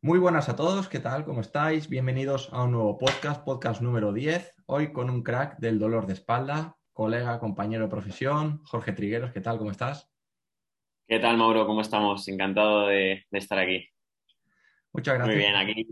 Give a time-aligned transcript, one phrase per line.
[0.00, 1.24] Muy buenas a todos, ¿qué tal?
[1.24, 1.88] ¿Cómo estáis?
[1.88, 6.12] Bienvenidos a un nuevo podcast, podcast número 10, hoy con un crack del dolor de
[6.12, 9.58] espalda, colega, compañero de profesión, Jorge Trigueros, ¿qué tal?
[9.58, 10.08] ¿Cómo estás?
[11.08, 11.66] ¿Qué tal, Mauro?
[11.66, 12.28] ¿Cómo estamos?
[12.28, 13.88] Encantado de, de estar aquí.
[14.92, 15.36] Muchas gracias.
[15.36, 15.88] Muy bien, aquí.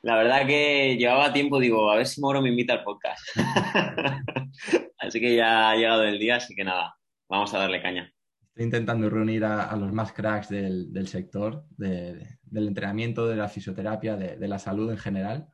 [0.00, 3.22] La verdad que llevaba tiempo, digo, a ver si Mauro me invita al podcast.
[4.96, 6.96] así que ya ha llegado el día, así que nada,
[7.28, 8.10] vamos a darle caña.
[8.54, 13.26] Estoy intentando reunir a, a los más cracks del, del sector, de, de, del entrenamiento,
[13.26, 15.48] de la fisioterapia, de, de, la salud en general.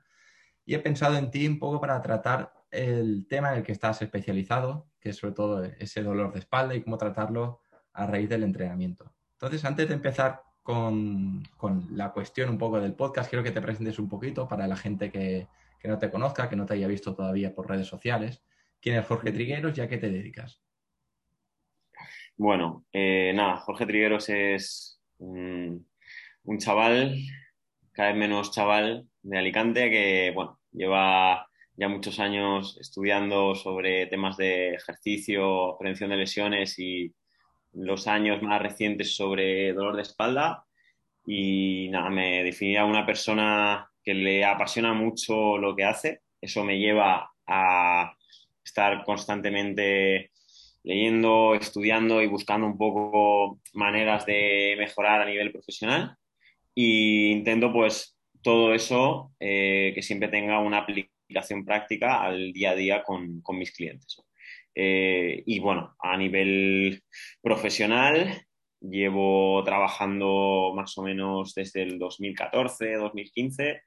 [0.67, 4.03] Y he pensado en ti un poco para tratar el tema en el que estás
[4.03, 7.63] especializado, que es sobre todo ese dolor de espalda y cómo tratarlo
[7.95, 9.11] a raíz del entrenamiento.
[9.33, 13.63] Entonces, antes de empezar con, con la cuestión un poco del podcast, quiero que te
[13.63, 16.87] presentes un poquito para la gente que, que no te conozca, que no te haya
[16.87, 18.43] visto todavía por redes sociales.
[18.79, 20.61] ¿Quién es Jorge Trigueros y a qué te dedicas?
[22.41, 25.87] Bueno, eh, nada, Jorge Trigueros es un,
[26.45, 27.15] un, chaval,
[27.93, 34.39] cada vez menos chaval de Alicante, que bueno, lleva ya muchos años estudiando sobre temas
[34.39, 37.15] de ejercicio, prevención de lesiones y
[37.75, 40.65] los años más recientes sobre dolor de espalda.
[41.27, 46.23] Y nada, me definiría una persona que le apasiona mucho lo que hace.
[46.41, 48.15] Eso me lleva a
[48.65, 50.31] estar constantemente
[50.83, 56.17] leyendo, estudiando y buscando un poco maneras de mejorar a nivel profesional.
[56.75, 62.75] Y intento pues todo eso eh, que siempre tenga una aplicación práctica al día a
[62.75, 64.23] día con, mis clientes.
[64.75, 67.03] Eh, y bueno, a nivel
[67.43, 68.47] profesional,
[68.81, 73.83] llevo trabajando más o menos desde el 2014, 2015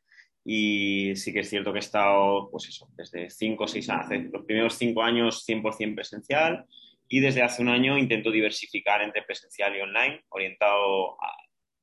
[0.45, 4.31] y sí que es cierto que he estado, pues eso, desde 5 o 6 años,
[4.31, 6.65] los primeros 5 años 100% presencial
[7.07, 11.31] y desde hace un año intento diversificar entre presencial y online, orientado a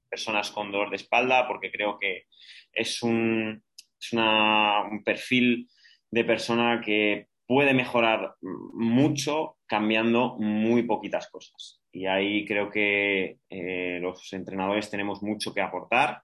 [0.09, 2.25] personas con dolor de espalda, porque creo que
[2.73, 3.63] es un,
[3.99, 5.69] es una, un perfil
[6.11, 11.81] de persona que puede mejorar mucho cambiando muy poquitas cosas.
[11.93, 16.23] Y ahí creo que eh, los entrenadores tenemos mucho que aportar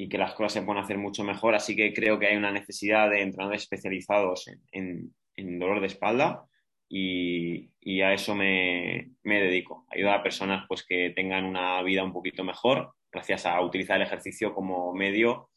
[0.00, 1.56] y que las cosas se pueden hacer mucho mejor.
[1.56, 6.44] Así que creo que hay una necesidad de entrenadores especializados en, en, dolor de espalda
[6.88, 9.86] y, y a eso me, me, dedico.
[9.90, 14.06] Ayudar a personas pues, que tengan una vida un poquito mejor gracias a utilizar el
[14.06, 15.50] ejercicio como medio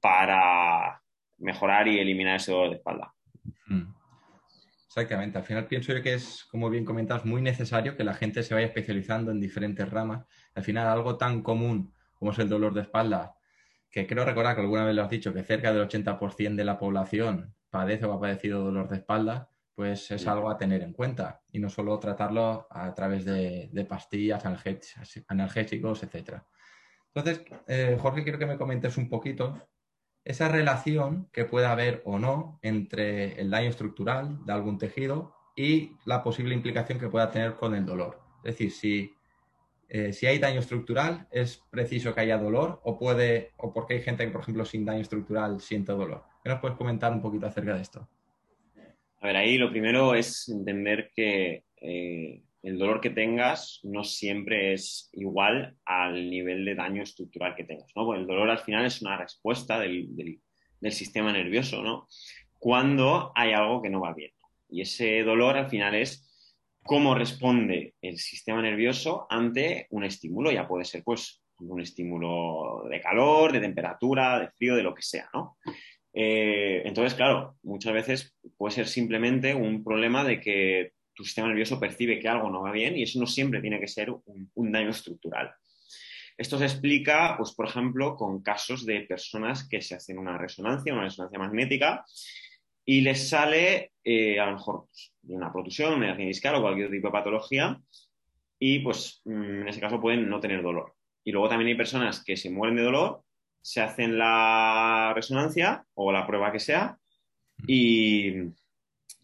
[0.00, 1.02] para
[1.36, 3.12] mejorar y eliminar ese dolor de espalda.
[3.66, 3.92] Mm.
[4.86, 5.36] Exactamente.
[5.36, 8.54] Al final pienso yo que es, como bien comentas, muy necesario que la gente se
[8.54, 10.24] vaya especializando en diferentes ramas.
[10.54, 13.34] Al final, algo tan común como es el dolor de espalda,
[13.92, 16.78] que creo recordar que alguna vez lo has dicho, que cerca del 80% de la
[16.78, 21.42] población padece o ha padecido dolor de espalda, pues es algo a tener en cuenta
[21.50, 24.44] y no solo tratarlo a través de, de pastillas,
[25.28, 26.42] analgésicos, etc.
[27.14, 29.60] Entonces, eh, Jorge, quiero que me comentes un poquito
[30.24, 35.96] esa relación que puede haber o no entre el daño estructural de algún tejido y
[36.06, 38.20] la posible implicación que pueda tener con el dolor.
[38.44, 39.14] Es decir, si,
[39.94, 44.00] eh, si hay daño estructural, ¿es preciso que haya dolor o puede, o porque hay
[44.00, 46.24] gente que, por ejemplo, sin daño estructural siente dolor?
[46.42, 48.08] ¿Qué nos puedes comentar un poquito acerca de esto?
[49.20, 54.72] A ver, ahí lo primero es entender que eh, el dolor que tengas no siempre
[54.72, 58.14] es igual al nivel de daño estructural que tengas, ¿no?
[58.14, 60.40] El dolor al final es una respuesta del, del,
[60.80, 62.08] del sistema nervioso, ¿no?
[62.58, 64.32] Cuando hay algo que no va bien.
[64.70, 66.31] Y ese dolor al final es
[66.84, 73.00] cómo responde el sistema nervioso ante un estímulo, ya puede ser pues un estímulo de
[73.00, 75.56] calor, de temperatura, de frío, de lo que sea, ¿no?
[76.12, 81.78] Eh, entonces, claro, muchas veces puede ser simplemente un problema de que tu sistema nervioso
[81.78, 84.72] percibe que algo no va bien y eso no siempre tiene que ser un, un
[84.72, 85.52] daño estructural.
[86.36, 90.92] Esto se explica, pues, por ejemplo, con casos de personas que se hacen una resonancia,
[90.92, 92.04] una resonancia magnética,
[92.84, 96.90] y les sale eh, a lo mejor pues, una protusión, una hernia discal o cualquier
[96.90, 97.80] tipo de patología,
[98.58, 100.94] y pues mm, en ese caso pueden no tener dolor.
[101.24, 103.22] Y luego también hay personas que se mueren de dolor,
[103.60, 106.98] se hacen la resonancia o la prueba que sea,
[107.66, 108.32] y,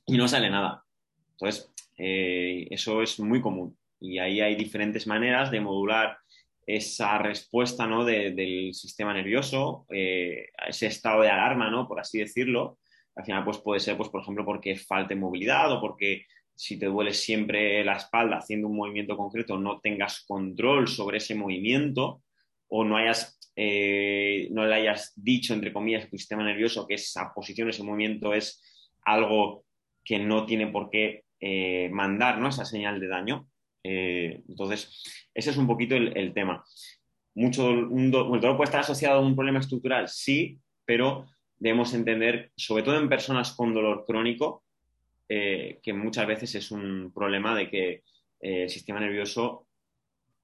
[0.06, 0.84] y no sale nada.
[1.32, 6.18] Entonces, eh, eso es muy común y ahí hay diferentes maneras de modular
[6.66, 8.04] esa respuesta ¿no?
[8.04, 11.88] de, del sistema nervioso, eh, ese estado de alarma, ¿no?
[11.88, 12.78] por así decirlo.
[13.18, 16.86] Al final pues, puede ser, pues, por ejemplo, porque falte movilidad o porque si te
[16.86, 22.22] duele siempre la espalda haciendo un movimiento concreto no tengas control sobre ese movimiento
[22.68, 26.94] o no hayas eh, no le hayas dicho, entre comillas, a tu sistema nervioso que
[26.94, 28.62] esa posición, ese movimiento es
[29.04, 29.64] algo
[30.04, 32.50] que no tiene por qué eh, mandar ¿no?
[32.50, 33.48] esa señal de daño.
[33.82, 35.02] Eh, entonces,
[35.34, 36.62] ese es un poquito el, tema.
[37.34, 41.26] mucho, el dolor puede estar asociado a un problema estructural, sí, pero
[41.58, 44.64] debemos entender, sobre todo en personas con dolor crónico,
[45.28, 47.90] eh, que muchas veces es un problema de que
[48.40, 49.66] eh, el sistema nervioso,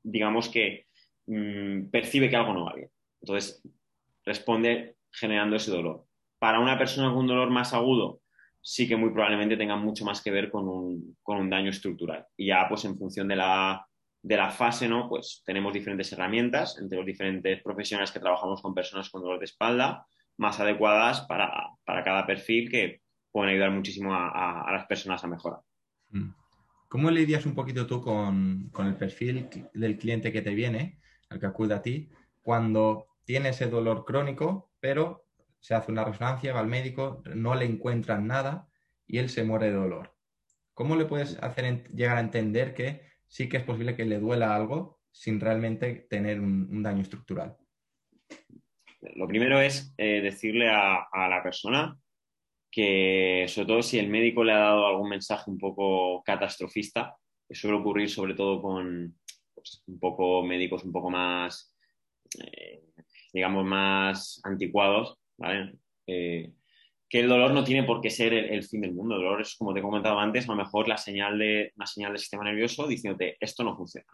[0.03, 0.87] digamos que
[1.27, 2.91] mm, percibe que algo no va bien.
[3.21, 3.63] Entonces,
[4.25, 6.05] responde generando ese dolor.
[6.39, 8.21] Para una persona con un dolor más agudo,
[8.61, 12.27] sí que muy probablemente tenga mucho más que ver con un, con un daño estructural.
[12.37, 13.87] Y ya, pues en función de la,
[14.23, 15.09] de la fase, ¿no?
[15.09, 19.45] Pues tenemos diferentes herramientas entre los diferentes profesionales que trabajamos con personas con dolor de
[19.45, 23.01] espalda, más adecuadas para, para cada perfil que
[23.35, 25.61] pueden ayudar muchísimo a, las personas a mejorar.
[26.11, 26.31] Mm.
[26.89, 31.47] ¿Cómo lidias un poquito tú con, el perfil del cliente que te viene, al que
[31.47, 32.09] acude a ti,
[32.43, 35.25] cuando tiene ese dolor crónico, pero
[35.59, 38.69] se hace una resonancia, va al médico, no le encuentran nada
[39.05, 40.15] y él se muere de dolor?
[40.73, 44.55] ¿Cómo le puedes hacer llegar a entender que sí que es posible que le duela
[44.55, 47.57] algo sin realmente tener un, daño estructural?
[49.15, 51.99] Lo primero es eh, decirle a, la persona
[52.71, 57.17] que sobre todo si el médico le ha dado algún mensaje un poco catastrofista,
[57.49, 59.17] que suele ocurrir sobre todo con
[59.55, 61.75] pues, un poco médicos un poco más,
[62.43, 62.83] eh,
[63.33, 65.75] digamos, más anticuados, ¿vale?
[66.07, 66.53] Eh,
[67.09, 69.15] que el dolor no tiene por qué ser el, fin del mundo.
[69.15, 71.87] El dolor es, como te he comentado antes, a lo mejor la señal de, una
[71.87, 74.07] señal del sistema nervioso diciéndote esto no funciona.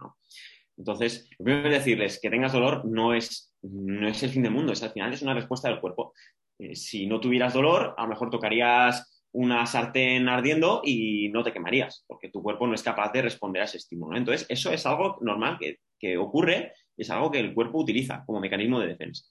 [0.76, 4.52] Entonces, lo primero que decirles que tengas dolor no es, no es el fin del
[4.52, 6.14] mundo, es al final es una respuesta del cuerpo.
[6.58, 11.52] Eh, si no tuvieras dolor, a lo mejor tocarías una sartén ardiendo y no te
[11.52, 14.16] quemarías, porque tu cuerpo no es capaz de responder a ese estímulo.
[14.16, 18.40] Entonces, eso es algo normal que, que, ocurre, es algo que el cuerpo utiliza como
[18.40, 19.24] mecanismo de defensa.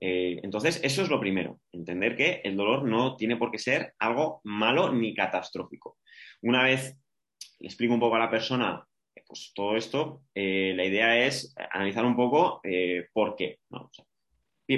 [0.00, 3.94] Eh, entonces, eso es lo primero, entender que el dolor no tiene por qué ser
[3.98, 5.98] algo malo ni catastrófico.
[6.42, 6.96] Una vez
[7.58, 8.84] le explico un poco a la persona
[9.30, 12.60] pues, todo esto, eh, la idea es analizar un poco
[13.12, 13.58] por qué.
[13.70, 13.90] ¿no?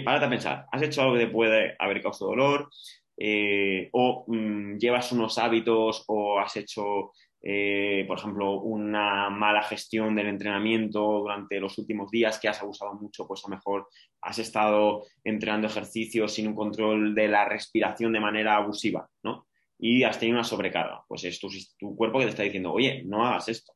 [0.01, 2.71] párate a pensar, ¿has hecho algo que te puede haber causado dolor?
[3.17, 7.13] Eh, o mm, llevas unos hábitos o has hecho,
[7.43, 12.95] eh, por ejemplo, una mala gestión del entrenamiento durante los últimos días que has abusado
[12.95, 13.89] mucho, pues a lo mejor
[14.23, 19.47] has estado entrenando ejercicios sin un control de la respiración de manera abusiva, ¿no?
[19.79, 21.05] Y has tenido una sobrecarga.
[21.09, 23.73] Pues es tu cuerpo que te está diciendo, oye, no hagas esto,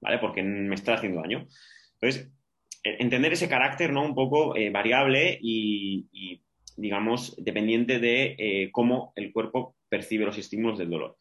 [0.00, 0.18] ¿vale?
[0.18, 1.46] Porque me está haciendo daño.
[2.00, 2.30] Entonces,
[2.82, 4.04] eh, entender ese carácter ¿no?
[4.04, 6.40] un poco eh, variable y,
[6.76, 11.16] digamos, dependiente de eh, cómo el cuerpo percibe los estímulos del dolor.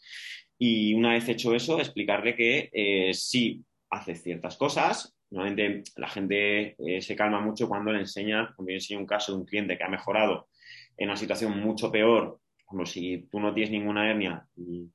[0.58, 5.16] Y una vez hecho eso, explicarle que si hace ciertas cosas.
[5.32, 9.38] Normalmente la gente se calma mucho cuando le enseña, cuando yo enseño un caso de
[9.38, 10.50] un cliente que ha mejorado
[10.98, 14.92] en una situación mucho peor, como si tú no tienes ninguna hernia y,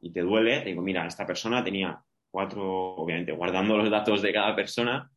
[0.00, 1.98] y te duele, digo, mira, esta persona tenía
[2.30, 5.10] cuatro, obviamente guardando los datos de cada persona,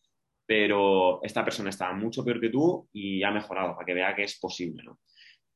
[0.46, 4.24] pero esta persona estaba mucho peor que tú y ha mejorado para que vea que
[4.24, 5.00] es posible, ¿no?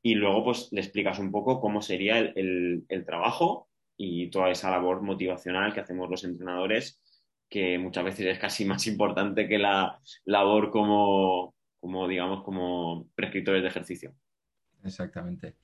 [0.05, 5.01] Y luego, pues, le explicas un poco cómo sería el, trabajo y toda esa labor
[5.01, 7.01] motivacional que hacemos los entrenadores,
[7.49, 13.61] que muchas veces es casi más importante que la labor como, como digamos, como prescriptores
[13.61, 14.13] de ejercicio.
[14.83, 15.55] Exactamente.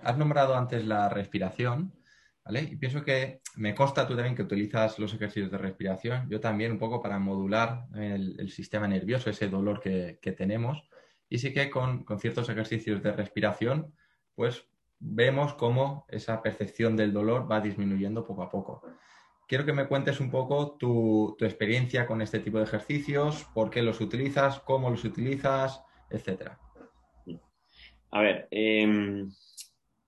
[0.00, 1.92] Has nombrado antes la respiración
[2.52, 6.72] y pienso que me consta tú también que utilizas los ejercicios de respiración, yo también
[6.72, 10.84] un poco para modular el, sistema nervioso, ese dolor que, tenemos.
[11.30, 13.94] Y sí que con, ciertos ejercicios de respiración,
[14.34, 14.66] pues
[14.98, 18.82] vemos cómo esa percepción del dolor va disminuyendo poco a poco.
[19.48, 23.82] Quiero que me cuentes un poco tu, experiencia con este tipo de ejercicios, por qué
[23.82, 26.58] los utilizas, cómo los utilizas, etcétera.
[28.10, 29.28] A ver, em,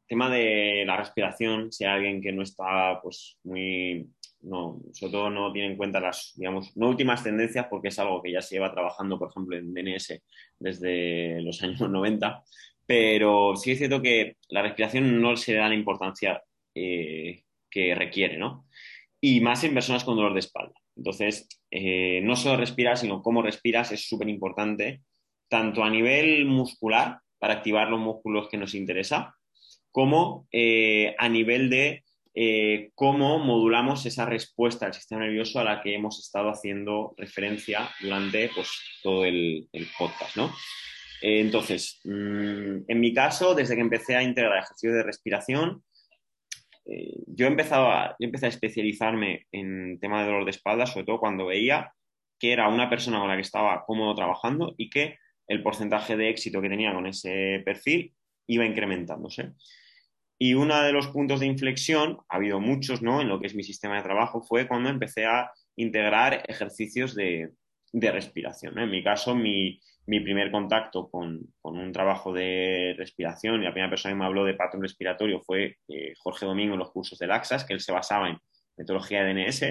[0.06, 4.08] tema de la respiración, si hay alguien que no está, pues, muy,
[4.42, 8.22] no, sobre todo no tiene en cuenta las, digamos, no últimas tendencias, porque es algo
[8.22, 10.22] que ya se lleva trabajando, por ejemplo, en DNS
[10.58, 12.44] desde los años 90,
[12.86, 16.42] pero sí es cierto que la respiración no se le da la importancia
[16.74, 18.66] eh, que requiere, ¿no?
[19.20, 20.74] Y más en personas con dolor de espalda.
[20.94, 25.02] Entonces, eh, no solo respirar, sino cómo respiras es súper importante,
[25.48, 29.35] tanto a nivel muscular, para activar los músculos que nos interesa,
[29.96, 35.80] como eh, a nivel de eh, cómo modulamos esa respuesta al sistema nervioso a la
[35.80, 38.68] que hemos estado haciendo referencia durante pues,
[39.02, 39.66] todo el,
[39.98, 40.36] podcast.
[40.36, 40.52] ¿no?
[41.22, 45.82] Eh, entonces, mm, en mi caso, desde que empecé a integrar ejercicios de respiración,
[47.28, 51.46] yo, empezaba, yo empecé a especializarme en tema de dolor de espalda, sobre todo cuando
[51.46, 51.90] veía
[52.38, 55.16] que era una persona con la que estaba cómodo trabajando y que
[55.48, 58.12] el porcentaje de éxito que tenía con ese perfil
[58.46, 59.54] iba incrementándose.
[60.38, 63.20] Y uno de los puntos de inflexión, ha habido muchos, ¿no?
[63.20, 67.52] En lo que es mi sistema de trabajo, fue cuando empecé a integrar ejercicios de,
[67.92, 68.78] respiración.
[68.78, 73.88] En mi caso, mi, mi primer contacto con, un trabajo de respiración y la primera
[73.88, 77.26] persona que me habló de patrón respiratorio fue eh, Jorge Domingo en los cursos de
[77.26, 78.38] Laxas, que él se basaba en
[78.76, 79.62] metodología de DNS.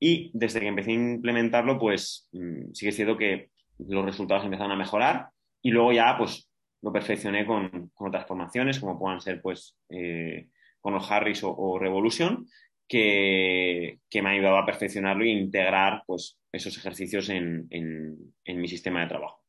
[0.00, 4.44] Y desde que empecé a implementarlo, pues mm, sí que es cierto que los resultados
[4.44, 5.28] empezaron a mejorar
[5.62, 6.45] y luego ya pues
[6.86, 10.50] lo perfeccioné con, otras formaciones, como puedan ser pues eh,
[10.80, 12.46] con los Harris o, Revolution,
[12.86, 17.66] que, me ha ayudado a perfeccionarlo e integrar pues esos ejercicios en,
[18.46, 19.42] mi sistema de trabajo.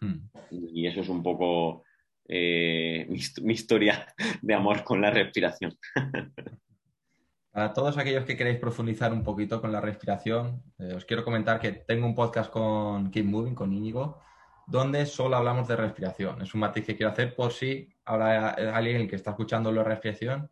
[0.00, 0.28] Hmm.
[0.50, 1.84] Y eso es un poco
[2.28, 4.12] eh, mi, historia
[4.42, 5.78] de amor con la respiración.
[7.52, 11.60] Para todos aquellos que queréis profundizar un poquito con la respiración, eh, os quiero comentar
[11.60, 14.18] que tengo un podcast con Keep Moving, con Íñigo,
[14.68, 16.42] donde solo hablamos de respiración.
[16.42, 20.50] Es un matiz que quiero hacer por si habrá alguien que está escuchando la respiración.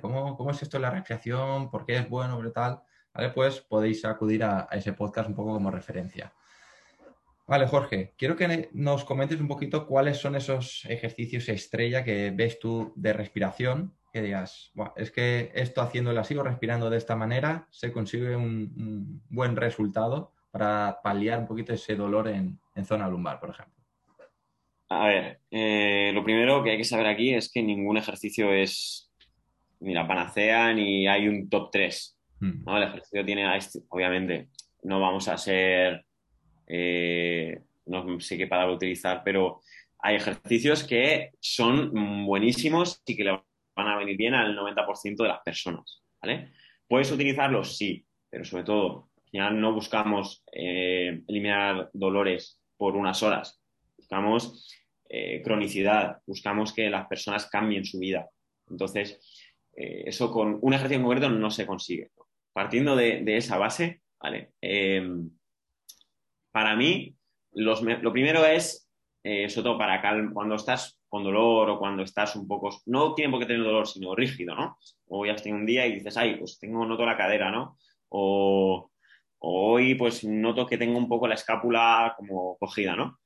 [0.00, 1.70] ¿Cómo, ¿Cómo, es esto la respiración?
[1.70, 2.38] ¿Por qué es bueno?
[2.50, 2.82] tal?
[3.14, 3.30] ¿Vale?
[3.30, 6.32] Pues podéis acudir a, ese podcast un poco como referencia.
[7.46, 12.58] Vale, Jorge, quiero que nos comentes un poquito cuáles son esos ejercicios estrella que ves
[12.58, 17.68] tú de respiración, que digas, es que esto haciéndolo así o respirando de esta manera
[17.70, 23.50] se consigue un buen resultado para paliar un poquito ese dolor en, zona lumbar, por
[23.50, 23.74] ejemplo?
[24.90, 29.10] A ver, eh, lo primero que hay que saber aquí es que ningún ejercicio es
[29.80, 32.18] ni la panacea ni hay un top 3.
[32.40, 32.68] Hmm.
[32.68, 34.48] El ejercicio tiene, obviamente,
[34.82, 36.04] no vamos a ser,
[36.66, 39.60] eh, no sé qué palabra utilizar, pero
[40.00, 43.42] hay ejercicios que son buenísimos y que le
[43.74, 46.02] van a venir bien al 90% de las personas.
[46.22, 46.52] ¿vale?
[46.86, 47.76] ¿Puedes utilizarlos?
[47.76, 53.60] Sí, pero sobre todo ya no buscamos eh, eliminar dolores por unas horas,
[53.96, 54.70] buscamos
[55.08, 58.28] eh, cronicidad, buscamos que las personas cambien su vida.
[58.68, 59.18] Entonces,
[59.74, 62.10] eh, eso con un ejercicio en concreto no se consigue.
[62.52, 64.50] Partiendo de, esa base, ¿vale?
[66.50, 67.14] para mí,
[67.52, 68.88] lo primero es,
[69.22, 73.40] sobre todo para cuando estás con dolor o cuando estás un poco, no tiene por
[73.40, 74.78] qué tener dolor, sino rígido, ¿no?
[75.06, 77.78] O ya tenido un día y dices, ay, pues tengo, noto la cadera, ¿no?
[79.40, 83.18] Hoy pues noto que tengo un poco la escápula como cogida, ¿no?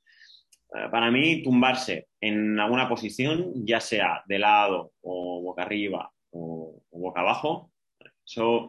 [0.75, 6.81] Eh, para mí, tumbarse en alguna posición, ya sea de lado o boca arriba o,
[6.91, 7.71] boca abajo,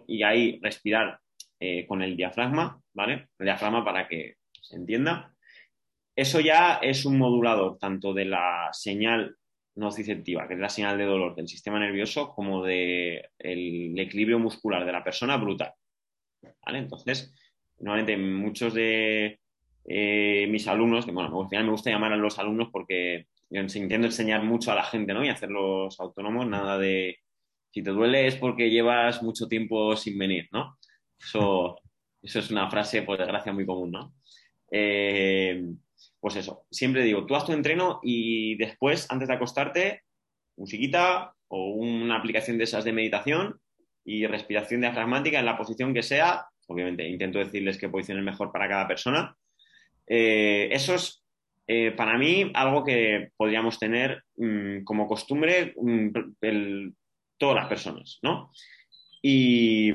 [0.07, 1.19] y ahí respirar
[1.61, 3.29] eh, con el diafragma, ¿vale?
[3.39, 5.35] El diafragma para que se entienda.
[6.17, 9.37] Eso ya es un modulador tanto de la señal
[9.77, 14.93] nociceptiva, que es la señal de dolor del sistema nervioso, como del equilibrio muscular de
[14.93, 15.73] la persona brutal.
[16.67, 17.35] Entonces,
[17.79, 19.41] normalmente muchos de
[19.87, 24.07] eh, mis alumnos, que bueno, al final me gusta llamar a los alumnos porque intento
[24.07, 25.25] enseñar mucho a la gente, ¿no?
[25.25, 27.19] Y hacerlos autónomos, nada de
[27.71, 30.79] si te duele es porque llevas mucho tiempo sin venir, ¿no?
[31.19, 31.81] Eso,
[32.23, 34.15] eso es una frase, por desgracia, muy común, ¿no?
[34.71, 35.63] Eh,
[36.19, 40.03] pues eso, siempre digo, tú haz tu entreno y después, antes de acostarte,
[40.57, 43.61] musiquita o una aplicación de esas de meditación
[44.05, 46.47] y respiración diafragmática en la posición que sea.
[46.67, 49.37] Obviamente, intento decirles qué posición es mejor para cada persona.
[50.07, 51.23] Eh, eso es,
[51.67, 56.09] eh, para mí, algo que podríamos tener mm, como costumbre mm,
[57.39, 58.51] todas las personas, ¿no?
[59.23, 59.93] Y,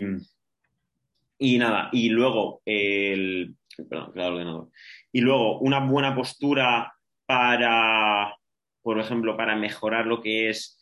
[1.37, 3.55] y nada, y luego el.
[3.89, 4.69] Perdón, ordenador.
[5.11, 6.91] Y luego una buena postura
[7.25, 8.35] para,
[8.81, 10.78] por ejemplo, para mejorar lo que es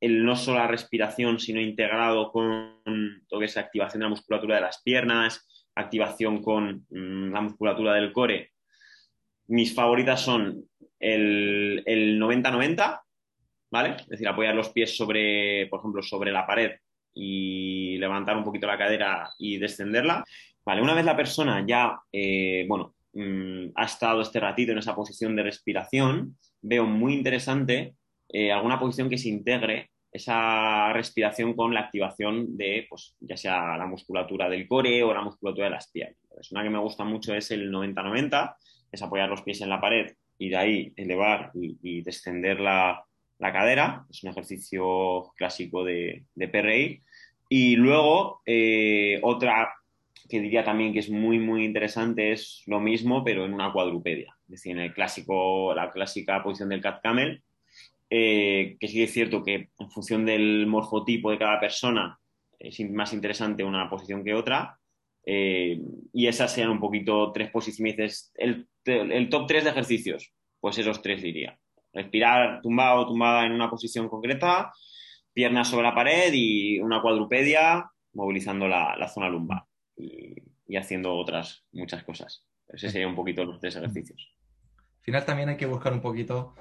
[0.00, 2.82] el no solo la respiración, sino integrado con
[3.28, 7.94] todo que es activación de la musculatura de las piernas, activación con mm, la musculatura
[7.94, 8.52] del core.
[9.48, 10.64] Mis favoritas son
[10.98, 11.84] el
[12.20, 13.00] 90-90,
[13.70, 13.96] ¿vale?
[13.98, 16.72] Es decir, apoyar los pies sobre, por ejemplo, sobre la pared
[17.14, 20.24] y levantar un poquito la cadera y descenderla.
[20.64, 24.94] Vale, una vez la persona ya, eh, bueno, mm, ha estado este ratito en esa
[24.94, 27.94] posición de respiración, veo muy interesante
[28.28, 33.76] eh, alguna posición que se integre esa respiración con la activación de, pues, ya sea
[33.76, 36.16] la musculatura del core o la musculatura de las piernas.
[36.50, 38.56] una que me gusta mucho es el 90-90,
[38.90, 43.04] es apoyar los pies en la pared y de ahí elevar y, descender la,
[43.38, 44.04] cadera.
[44.10, 47.02] Es un ejercicio clásico de, de PRI.
[47.48, 49.68] Y luego, eh, otra
[50.28, 54.34] que diría también que es muy, muy interesante es lo mismo, pero en una cuadrupedia.
[54.44, 57.42] Es decir, en el clásico, la clásica posición del cat camel,
[58.18, 62.18] eh, que sí es cierto que en función del morfotipo de cada persona
[62.58, 64.78] es más interesante una posición que otra.
[65.26, 65.78] Eh,
[66.14, 68.32] y esas sean un poquito tres posiciones.
[68.34, 68.68] El,
[69.28, 71.58] top tres de ejercicios, pues esos tres diría.
[71.92, 74.72] Respirar tumbado o tumbada en una posición concreta,
[75.34, 80.36] piernas sobre la pared y una cuadrupedia movilizando la, zona lumbar y,
[80.74, 82.46] haciendo otras muchas cosas.
[82.66, 84.34] Ese sería un poquito los tres ejercicios.
[85.02, 86.54] final también hay que buscar un poquito,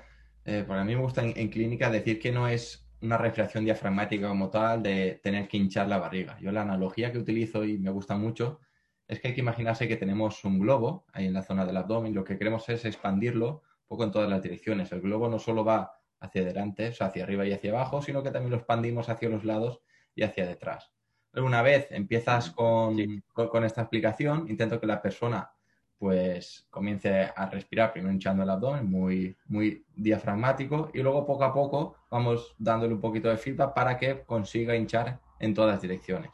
[0.45, 4.27] eh, porque a mí me gusta en, clínica decir que no es una respiración diafragmática
[4.27, 6.37] como tal de tener que hinchar la barriga.
[6.39, 8.59] Yo la analogía que utilizo y me gusta mucho
[9.07, 12.13] es que hay que imaginarse que tenemos un globo ahí en la zona del abdomen
[12.15, 14.91] lo que queremos es expandirlo un poco en todas las direcciones.
[14.91, 18.23] El globo no solo va hacia adelante, o sea, hacia arriba y hacia abajo, sino
[18.23, 19.81] que también lo expandimos hacia los lados
[20.15, 20.91] y hacia detrás.
[21.33, 22.97] Una vez empiezas con,
[23.33, 25.51] con, esta explicación, intento que la persona
[25.99, 31.53] pues comience a respirar, primero hinchando el abdomen, muy, muy diafragmático, y luego poco a
[31.53, 36.31] poco vamos dándole un poquito de feedback para que consiga hinchar en todas direcciones.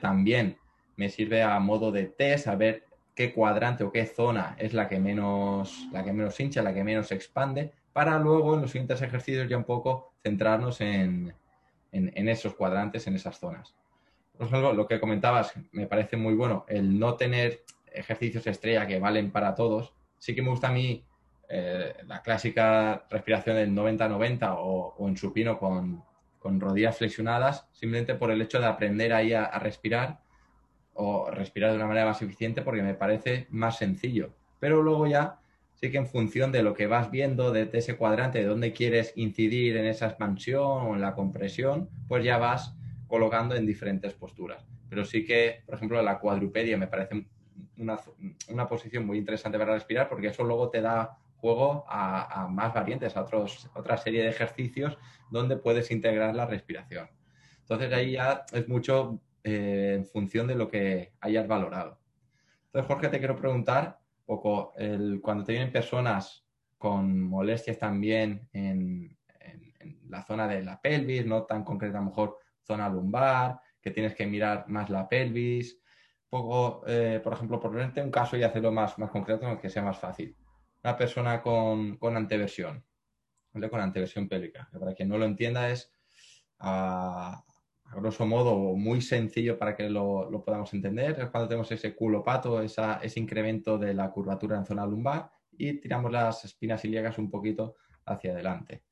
[0.00, 0.56] También
[0.96, 2.84] me sirve a modo de test, a ver
[3.14, 6.84] qué cuadrante o qué zona es la que menos, la que menos hincha, la que
[6.84, 11.34] menos expande, para luego en los siguientes ejercicios ya un poco centrarnos en,
[11.92, 13.74] en, esos cuadrantes, en esas zonas.
[14.38, 19.30] Por lo que comentabas me parece muy bueno, el no tener ejercicios estrella que valen
[19.30, 19.94] para todos.
[20.18, 21.04] Sí que me gusta a mí
[21.48, 26.02] eh, la clásica respiración del 90-90 o, o, en supino con,
[26.42, 30.22] rodillas flexionadas, simplemente por el hecho de aprender ahí a respirar
[30.94, 34.34] o respirar de una manera más eficiente porque me parece más sencillo.
[34.58, 35.38] Pero luego ya
[35.74, 39.12] sí que en función de lo que vas viendo, de, ese cuadrante, de dónde quieres
[39.16, 42.74] incidir en esa expansión o en la compresión, pues ya vas
[43.08, 44.64] colocando en diferentes posturas.
[44.88, 47.26] Pero sí que, por ejemplo, la cuadrupedia me parece
[47.82, 53.16] una, posición muy interesante para respirar porque eso luego te da juego a, más variantes,
[53.16, 54.96] a otros, otra serie de ejercicios
[55.30, 57.10] donde puedes integrar la respiración.
[57.60, 61.98] Entonces ahí ya es mucho eh, en función de lo que hayas valorado.
[62.66, 64.72] Entonces, Jorge, te quiero preguntar poco,
[65.20, 66.46] cuando te vienen personas
[66.78, 69.16] con molestias también en,
[70.08, 74.14] la zona de la pelvis, no tan concreta, a lo mejor zona lumbar, que tienes
[74.14, 75.80] que mirar más la pelvis,
[76.32, 79.98] poco, eh, por ejemplo, ponerte un caso y hacerlo más, más concreto, que sea más
[79.98, 80.34] fácil.
[80.82, 82.82] Una persona con, con anteversión,
[83.52, 85.92] con anteversión pélvica, para quien no lo entienda es
[86.58, 87.44] a,
[87.94, 92.94] grosso modo, muy sencillo para que lo, podamos entender, es cuando tenemos ese culopato, esa,
[93.02, 97.76] ese incremento de la curvatura en zona lumbar y tiramos las espinas ilíacas un poquito
[98.06, 98.84] hacia adelante.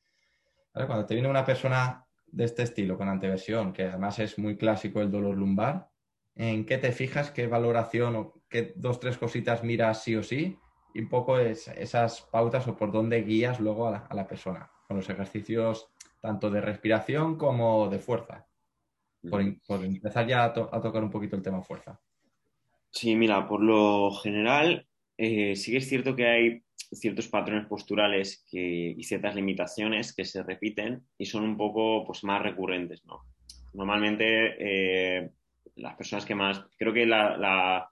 [0.74, 5.00] Cuando te viene una persona de este estilo, con anteversión, que además es muy clásico
[5.00, 5.89] el dolor lumbar,
[6.48, 7.30] ¿en qué te fijas?
[7.30, 10.58] ¿Qué valoración o qué dos, tres cositas miras sí o sí?
[10.94, 14.70] Y un poco esas pautas o por dónde guías luego a la, a la persona,
[14.88, 15.88] con los ejercicios
[16.20, 18.46] tanto de respiración como de fuerza
[19.28, 19.42] por,
[19.84, 22.00] empezar ya a, tocar un poquito el tema fuerza.
[22.90, 28.44] Sí, mira, por lo general, eh, sí que es cierto que hay ciertos patrones posturales
[28.50, 33.22] y ciertas limitaciones que se repiten y son un poco pues, más recurrentes, ¿no?
[33.74, 35.30] Normalmente, eh,
[35.76, 37.84] las personas que más, creo que las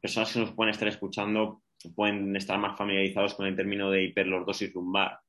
[0.00, 1.62] personas que nos pueden estar escuchando
[1.94, 5.20] pueden estar más familiarizados con el término de hiperlordosis lumbar.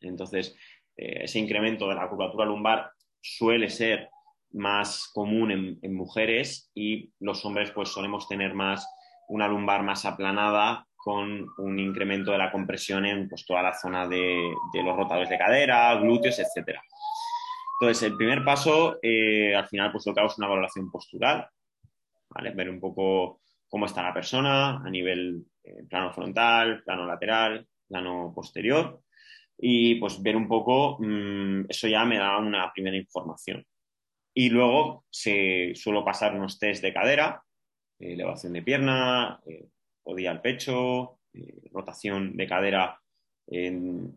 [0.00, 0.54] Entonces,
[0.96, 4.10] eh, ese incremento de la curvatura lumbar suele ser
[4.52, 8.86] más común en, mujeres y los hombres pues solemos tener más
[9.28, 14.06] una lumbar más aplanada con un incremento de la compresión en pues, toda la zona
[14.06, 16.78] de, los rotadores de cadera, glúteos, etc.
[17.80, 21.48] Entonces, el primer paso, eh, al final, pues lo que hago es una valoración postural,
[22.28, 22.50] ¿vale?
[22.50, 28.32] Ver un poco cómo está la persona a nivel eh, plano frontal, plano lateral, plano
[28.34, 29.00] posterior,
[29.56, 33.64] y pues ver un poco, mm, eso ya me da una primera información.
[34.34, 37.42] Y luego se suelo pasar unos test de cadera,
[38.00, 39.68] eh, elevación de pierna, eh,
[40.04, 41.20] rodilla al pecho,
[41.72, 43.00] rotación de cadera
[43.50, 44.12] en,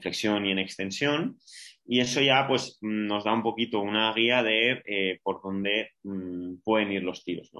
[0.00, 1.38] flexión y en extensión.
[1.84, 6.92] Y eso ya pues nos da un poquito una guía de por dónde mm, pueden
[6.92, 7.50] ir los tiros.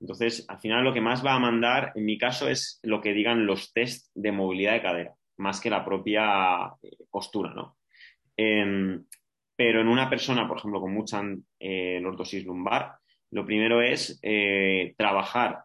[0.00, 3.14] Entonces, al final lo que más va a mandar, en mi caso, es lo que
[3.14, 6.72] digan los test de movilidad de cadera, más que la propia
[7.10, 7.54] postura.
[7.54, 7.78] ¿no?
[8.36, 9.04] Em,
[9.56, 11.22] pero en una persona, por ejemplo, con mucha
[11.58, 12.96] eh, lordosis lumbar,
[13.30, 15.64] lo primero es eh, trabajar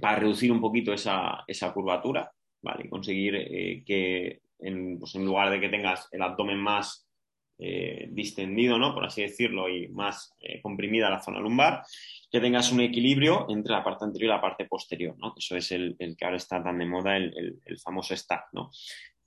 [0.00, 2.30] para reducir un poquito esa, curvatura,
[2.68, 2.88] ¿vale?
[2.88, 7.04] conseguir eh, que pues, en, lugar de que tengas el abdomen más
[8.10, 8.94] distendido, ¿no?
[8.94, 11.82] Por así decirlo, y más comprimida la zona lumbar,
[12.30, 15.34] que tengas un equilibrio entre la parte anterior y la parte posterior, ¿no?
[15.36, 18.70] Eso es el, que ahora está tan de moda, el, famoso stack, ¿no?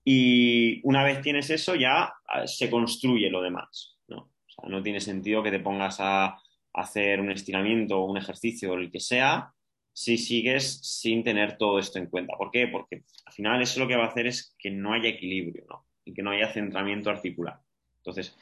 [0.03, 3.97] Y una vez tienes eso, ya ah, se construye lo demás.
[4.07, 4.17] ¿no?
[4.17, 6.37] O sea, no tiene sentido que te pongas a
[6.73, 9.53] hacer un estiramiento o un ejercicio el que sea
[9.93, 12.37] si sigues sin tener todo esto en cuenta.
[12.37, 12.67] ¿Por qué?
[12.67, 15.65] Porque al final eso lo que va a hacer es que no haya equilibrio
[16.05, 17.59] y que no haya centramiento articular.
[17.97, 18.35] Entonces,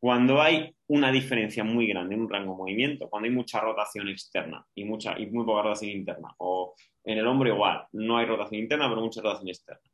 [0.00, 4.08] Cuando hay una diferencia muy grande en un rango de movimiento, cuando hay mucha rotación
[4.08, 8.26] externa y, mucha, y muy poca rotación interna, o en el hombro igual, no hay
[8.26, 9.90] rotación interna, pero mucha rotación externa.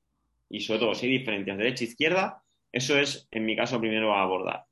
[0.51, 4.23] Y sobre todo, si hay diferencias derecha-izquierda, e eso es, en mi caso, primero a
[4.23, 4.65] abordar.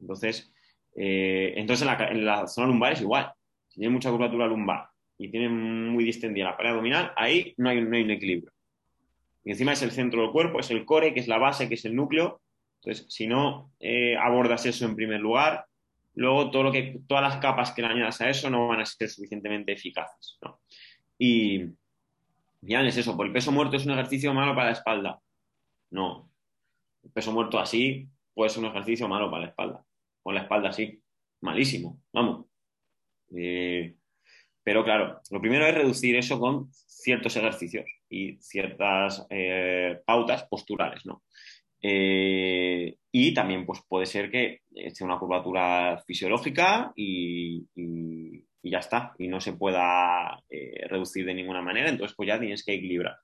[0.00, 0.50] Entonces,
[0.96, 3.30] eh, entonces en la, zona lumbar es igual.
[3.68, 4.91] Si tiene mucha curvatura lumbar
[5.22, 8.52] y tiene muy distendida la pared abdominal, ahí no hay, no hay un equilibrio.
[9.44, 11.74] Y encima es el centro del cuerpo, es el core, que es la base, que
[11.74, 12.40] es el núcleo,
[12.82, 15.66] entonces, si no eh, abordas eso en primer lugar,
[16.14, 18.86] luego todo lo que, todas las capas que le añadas a eso no van a
[18.86, 20.38] ser suficientemente eficaces.
[21.16, 21.66] Y
[22.60, 25.20] ya es eso, por el peso muerto es un ejercicio malo para la espalda.
[25.90, 26.28] No.
[27.04, 29.84] El peso muerto así puede ser un ejercicio malo para la espalda.
[30.20, 31.00] Con la espalda así.
[31.40, 32.00] Malísimo.
[32.12, 32.46] Vamos.
[33.36, 33.94] Eh,
[34.62, 41.04] pero claro, lo primero es reducir eso con ciertos ejercicios y ciertas eh, pautas posturales,
[41.04, 41.22] ¿no?
[41.84, 47.66] Eh, y también pues, puede ser que esté una curvatura fisiológica y,
[48.62, 52.64] ya está, y no se pueda eh, reducir de ninguna manera, entonces pues ya tienes
[52.64, 53.16] que equilibrar.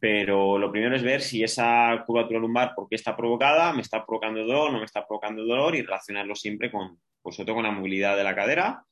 [0.00, 4.04] Pero lo primero es ver si esa curvatura lumbar, por qué está provocada, me está
[4.04, 8.16] provocando dolor, no me está provocando dolor y relacionarlo siempre con, pues, con la movilidad
[8.16, 8.82] de la cadera.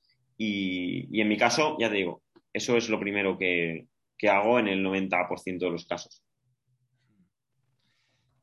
[0.44, 3.86] Y, en mi caso, ya te digo, eso es lo primero que,
[4.18, 6.24] que hago en el 90% de los casos.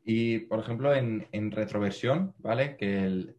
[0.06, 2.78] Y, por ejemplo, en, retroversión, ¿vale?
[2.78, 3.36] Que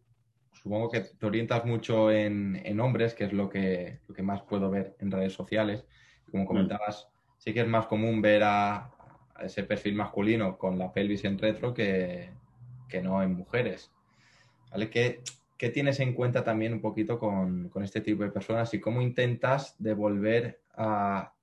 [0.53, 4.69] supongo que te orientas mucho en, hombres, que es lo que, lo que, más puedo
[4.69, 5.83] ver en redes sociales.
[6.29, 6.47] Como mm.
[6.47, 8.91] comentabas, sí que es más común ver a,
[9.41, 12.29] ese perfil masculino con la pelvis en retro que,
[13.01, 13.91] no en mujeres.
[14.69, 14.91] ¿Vale?
[14.91, 15.21] ¿Qué,
[15.61, 19.75] ¿Qué, tienes en cuenta también un poquito con, este tipo de personas y cómo intentas
[19.77, 21.35] devolver a,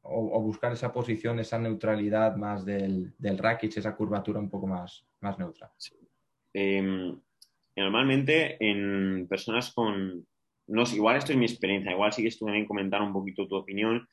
[0.00, 5.38] o, buscar esa posición, esa neutralidad más del, del esa curvatura un poco más, más
[5.38, 5.70] neutra.
[6.54, 7.20] Em,
[7.76, 10.26] normalmente en personas con,
[10.68, 13.56] no igual esto es mi experiencia, igual sí que estuve bien comentar un poquito tu
[13.56, 14.08] opinión.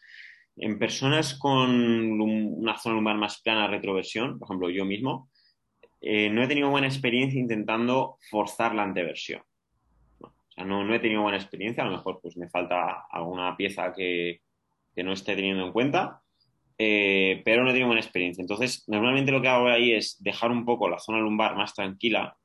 [0.57, 5.30] En personas con una zona lumbar más plana, retroversión, por ejemplo, yo mismo,
[6.01, 9.41] eh, no he tenido buena experiencia intentando forzar la anteversión.
[10.19, 13.55] o sea, no, no, he tenido buena experiencia, a lo mejor pues me falta alguna
[13.55, 14.41] pieza que,
[14.95, 16.21] que no esté teniendo en cuenta,
[16.77, 18.41] eh, pero no he tenido buena experiencia.
[18.41, 22.35] Entonces, normalmente lo que hago ahí es dejar un poco la zona lumbar más tranquila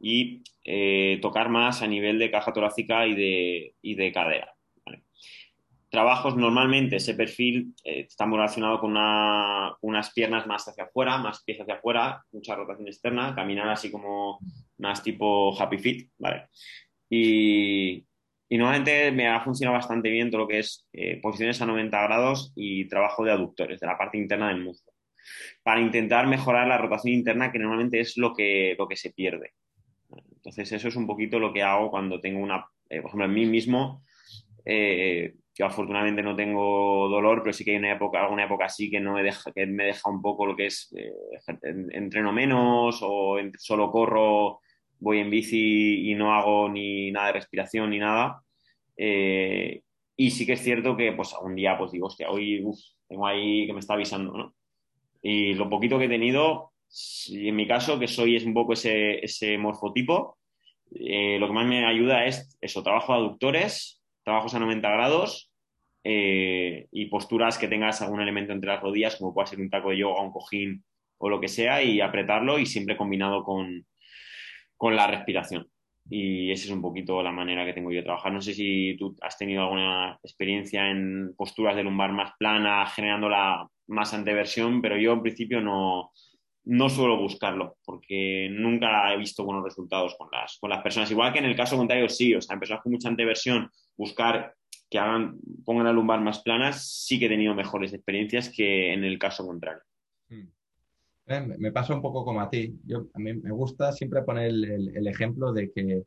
[0.00, 4.54] y eh, tocar más a nivel de caja torácica y de, y de cadera.
[5.90, 11.42] Trabajos normalmente, ese perfil eh, está muy relacionado con unas piernas más hacia afuera, más
[11.42, 14.38] pies hacia afuera, mucha rotación externa, caminar así como
[14.78, 16.46] más tipo happy fit, ¿vale?
[17.10, 18.06] Y,
[18.50, 22.52] nuevamente me ha funcionado bastante bien todo lo que es eh, posiciones a 90 grados
[22.54, 24.92] y trabajo de aductores, de la parte interna del muslo,
[25.64, 29.54] para intentar mejorar la rotación interna, que normalmente es lo que, lo que se pierde.
[30.36, 33.34] Entonces, eso es un poquito lo que hago cuando tengo una, eh, por ejemplo, en
[33.34, 34.04] mí mismo,
[34.64, 38.90] eh, yo afortunadamente no tengo dolor, pero sí que hay una época, alguna época así
[38.90, 40.90] que, no me deja, que me deja un poco lo que es
[41.92, 44.60] entreno menos o solo corro
[45.00, 48.42] voy en bici y no hago ni nada de respiración ni nada.
[48.96, 49.82] Eh,
[50.16, 52.64] y sí que es cierto que pues un día pues digo, hostia, hoy
[53.06, 54.54] tengo ahí que me está avisando, ¿no?
[55.20, 56.72] Y lo poquito que he tenido,
[57.28, 60.38] en mi caso, que soy es un poco ese, ese morfotipo,
[60.94, 65.49] eh, lo que más me ayuda es eso, trabajo de aductores, trabajos a 90 grados
[66.02, 69.90] eh, y posturas que tengas algún elemento entre las rodillas, como puede ser un taco
[69.90, 70.84] de yoga, un cojín
[71.18, 73.86] o lo que sea, y apretarlo y siempre combinado con,
[74.76, 75.68] con la respiración.
[76.08, 78.32] Y esa es un poquito la manera que tengo yo de trabajar.
[78.32, 83.28] No sé si tú has tenido alguna experiencia en posturas de lumbar más plana, generando
[83.28, 86.10] la más anteversión, pero yo en principio no,
[86.64, 91.10] no suelo buscarlo, porque nunca he visto buenos resultados con las, con las personas.
[91.10, 94.54] Igual que en el caso contrario, sí, o sea, en con mucha anteversión, buscar
[94.90, 99.04] que hagan, pongan la lumbar más plana, sí que he tenido mejores experiencias que en
[99.04, 99.82] el caso contrario.
[100.28, 100.48] Hmm.
[101.26, 102.76] Eh, me pasa un poco como a ti.
[102.84, 106.02] Yo, a mí me gusta siempre poner el, ejemplo de que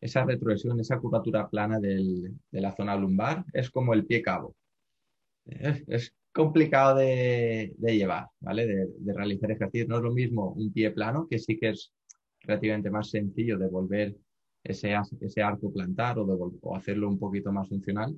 [0.00, 4.56] esa retroversión, esa curvatura plana de la zona lumbar es como el pie cabo.
[5.46, 8.66] Es, complicado de, llevar, ¿vale?
[8.66, 9.88] De, realizar ejercicios.
[9.88, 11.92] No es lo mismo un pie plano, que sí que es
[12.40, 14.16] relativamente más sencillo de volver
[14.68, 18.16] ese, ese arco plantar o, hacerlo un poquito más funcional.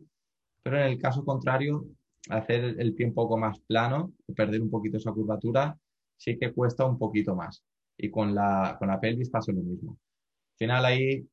[0.63, 1.87] Pero en el caso contrario,
[2.31, 5.77] hacer el pie un poco más plano, perder un poquito esa curvatura,
[6.17, 7.63] sí que cuesta un poquito más.
[7.97, 9.93] Y con la, con la pelvis pasa lo mismo.
[9.93, 11.27] Al final ahí,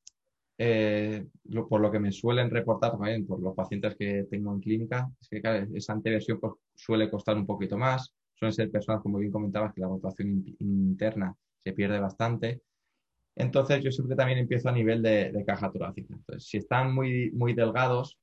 [0.58, 1.25] eh,
[1.69, 5.30] por lo que me suelen reportar también por los pacientes que tengo en clínica, es
[5.30, 8.13] que esa anteversión pues, suele costar un poquito más.
[8.34, 12.62] Suelen ser personas, como bien comentabas, que la rotación interna se pierde bastante.
[13.36, 16.13] Entonces yo siempre también empiezo a nivel de, caja torácica.
[16.13, 18.17] Entonces, si están muy, muy delgados,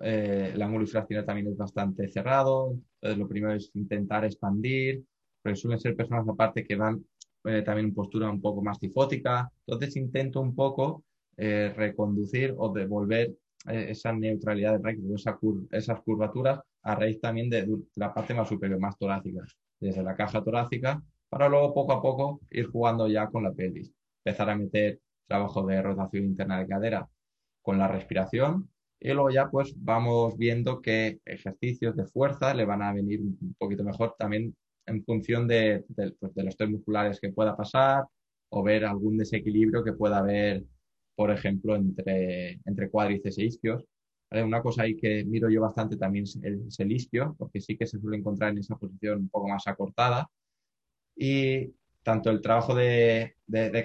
[0.00, 2.76] eh, el ángulo infraccional también es bastante cerrado.
[3.00, 5.04] Entonces lo primero es intentar expandir,
[5.42, 7.04] porque suelen ser personas aparte que van
[7.44, 9.50] eh, también en postura un poco más tifótica.
[9.66, 11.04] Entonces intento un poco
[11.36, 13.34] eh, reconducir o devolver
[13.66, 15.36] esa neutralidad de recto, esa
[15.72, 17.66] esas curvaturas a raíz también de
[17.96, 19.42] la parte más superior, más torácica,
[19.78, 23.92] desde la caja torácica, para luego poco a poco ir jugando ya con la pelvis
[24.24, 27.08] empezar a meter trabajo de rotación interna de cadera
[27.62, 32.82] con la respiración y luego ya pues vamos viendo qué ejercicios de fuerza le van
[32.82, 37.56] a venir un poquito mejor también en función de, pues, los test musculares que pueda
[37.56, 38.04] pasar
[38.50, 40.64] o ver algún desequilibrio que pueda haber,
[41.14, 43.84] por ejemplo, entre, entre cuádriceps e isquios.
[44.30, 47.76] Una cosa ahí que miro yo bastante también es el, es el isquio, porque sí
[47.76, 50.28] que se suele encontrar en esa posición un poco más acortada.
[51.16, 51.72] Y
[52.08, 53.34] tanto el trabajo de,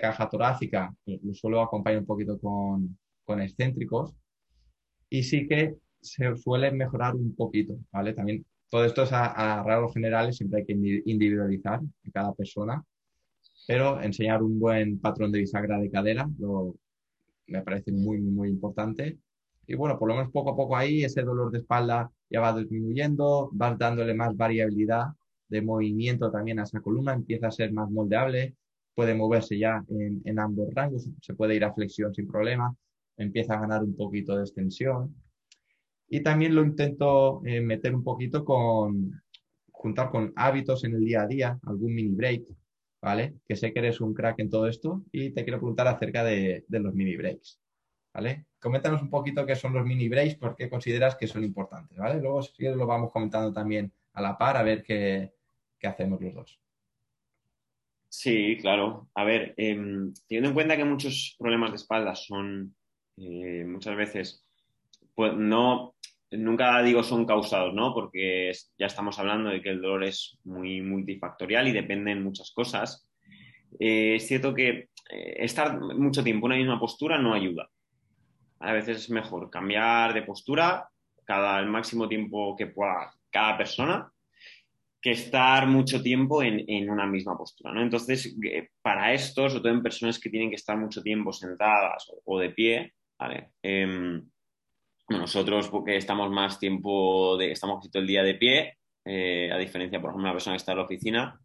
[0.01, 4.13] caja torácica, lo suelo acompañar un poquito con, excéntricos,
[5.09, 8.13] y sí que se suele mejorar un poquito, ¿vale?
[8.13, 9.25] También todo esto es a,
[9.59, 12.81] a rasgos generales, siempre hay que individualizar en cada persona,
[13.67, 16.77] pero enseñar un buen patrón de bisagra de cadera lo,
[17.47, 19.17] me parece muy, muy importante.
[19.67, 22.57] Y bueno, por lo menos poco a poco ahí ese dolor de espalda ya va
[22.57, 25.07] disminuyendo, vas dándole más variabilidad
[25.53, 28.55] de movimiento también a esa columna, empieza a ser más moldeable,
[28.95, 32.75] puede moverse ya en, ambos rangos, se puede ir a flexión sin problema,
[33.17, 35.15] empieza a ganar un poquito de extensión.
[36.09, 39.21] Y también lo intento eh, meter un poquito con,
[39.71, 42.43] juntar con hábitos en el día a día, algún mini break,
[43.01, 43.35] ¿vale?
[43.45, 46.65] Que sé que eres un crack en todo esto y te quiero preguntar acerca de,
[46.69, 47.59] los mini breaks,
[48.13, 48.45] ¿vale?
[48.59, 52.19] Coméntanos un poquito qué son los mini breaks, por qué consideras que son importantes, ¿vale?
[52.21, 55.33] Luego si lo vamos comentando también a la par a ver qué,
[55.83, 56.59] qué hacemos los dos.
[58.07, 59.09] Sí, claro.
[59.15, 62.73] A ver, em, teniendo en cuenta que muchos problemas de espalda son
[63.17, 64.47] eh, muchas veces,
[65.13, 65.95] pues no,
[66.31, 67.93] nunca digo son causados, ¿no?
[67.93, 72.51] Porque ya estamos hablando de que el dolor es muy multifactorial y depende en muchas
[72.51, 73.07] cosas.
[73.79, 74.69] Eh, es cierto que
[75.09, 77.69] eh, estar mucho tiempo en una misma postura no ayuda.
[78.59, 80.87] A veces es mejor cambiar de postura
[81.25, 84.12] cada el máximo tiempo que pueda cada persona
[85.03, 87.81] que estar mucho tiempo en, una misma postura, ¿no?
[87.81, 92.09] Entonces, eh, para esto, sobre todo en personas que tienen que estar mucho tiempo sentadas
[92.23, 92.93] o, de pie.
[93.61, 94.23] Em,
[95.09, 100.11] nosotros, porque estamos más tiempo, estamos todo el día de pie, eh, a diferencia, por
[100.11, 101.37] ejemplo, una persona que está en la oficina,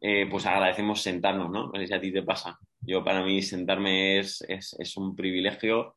[0.00, 1.68] eh, pues agradecemos sentarnos, ¿no?
[1.68, 2.58] No a ti te pasa.
[2.80, 5.94] Yo, para mí, sentarme es, es, un privilegio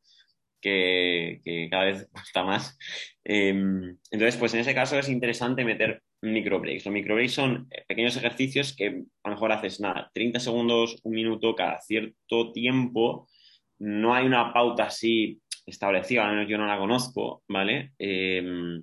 [0.60, 2.78] que, que, cada vez cuesta más.
[3.24, 6.84] Em, entonces, pues en ese caso es interesante meter micro breaks.
[6.84, 8.86] Los micro breaks son eh, pequeños ejercicios que
[9.22, 13.28] a lo mejor haces nada, 30 segundos, un minuto cada cierto tiempo.
[13.78, 17.92] No hay una pauta así establecida, al menos yo no la conozco, ¿vale?
[17.98, 18.82] Em,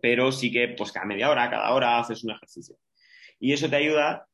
[0.00, 2.76] pero sí que pues cada media hora, cada hora haces un ejercicio.
[3.38, 4.26] Y eso te ayuda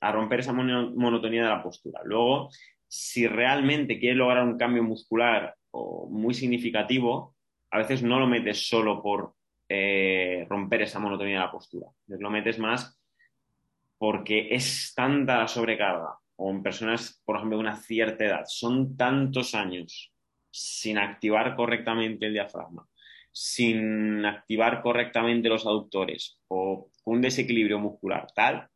[0.00, 2.00] a romper esa monotonía de la postura.
[2.04, 2.50] Luego,
[2.88, 7.34] si realmente quieres lograr un cambio muscular o muy significativo,
[7.70, 9.34] a veces no lo metes solo por
[9.68, 11.86] eh, romper esa monotonía de la postura.
[12.06, 12.98] lo metes más
[13.98, 18.96] porque es tanta la sobrecarga, o en personas, por ejemplo, de una cierta edad, son
[18.96, 20.12] tantos años
[20.50, 22.86] sin activar correctamente el diafragma,
[23.32, 28.68] sin activar correctamente los aductores o un desequilibrio muscular tal,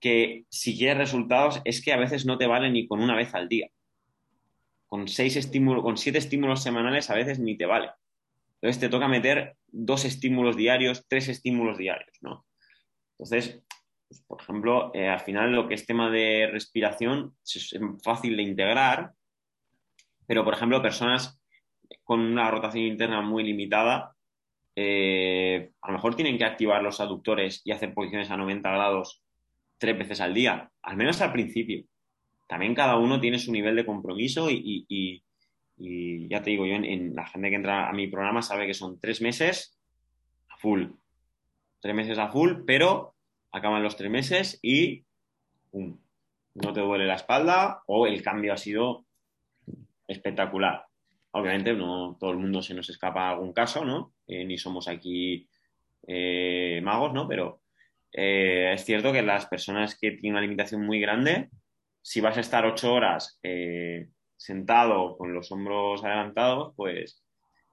[0.00, 3.34] que si quieres resultados es que a veces no te vale ni con una vez
[3.34, 3.68] al día.
[4.86, 7.90] Con seis estímulos, con siete estímulos semanales a veces ni te vale.
[8.62, 12.46] Entonces te toca meter dos estímulos diarios, tres estímulos diarios, ¿no?
[13.18, 13.60] Entonces,
[14.08, 18.42] pues, por ejemplo, eh, al final lo que es tema de respiración es fácil de
[18.44, 19.14] integrar,
[20.28, 21.40] pero por ejemplo, personas
[22.04, 24.14] con una rotación interna muy limitada,
[24.76, 29.22] eh, a lo mejor tienen que activar los aductores y hacer posiciones a 90 grados
[29.76, 31.84] tres veces al día, al menos al principio.
[32.46, 35.22] También cada uno tiene su nivel de compromiso y, y
[35.82, 39.00] ya te digo, yo en, la gente que entra a mi programa sabe que son
[39.00, 39.78] tres meses
[40.48, 40.86] a full.
[41.80, 43.14] Tres meses a full, pero
[43.50, 45.04] acaban los tres meses y
[45.72, 49.06] no te duele la espalda o el cambio ha sido
[50.06, 50.84] espectacular.
[51.32, 54.14] Obviamente no todo el mundo se nos escapa algún caso, ¿no?
[54.26, 55.48] Eh, ni somos aquí
[56.06, 57.26] eh, magos, ¿no?
[57.26, 57.62] Pero
[58.12, 61.50] eh, es cierto que las personas que tienen una limitación muy grande,
[62.02, 63.40] si vas a estar ocho horas
[64.44, 67.22] sentado con los hombros adelantados, pues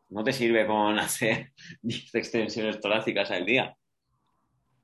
[0.10, 1.52] no te sirve con hacer
[1.82, 3.76] 10 extensiones torácicas al día.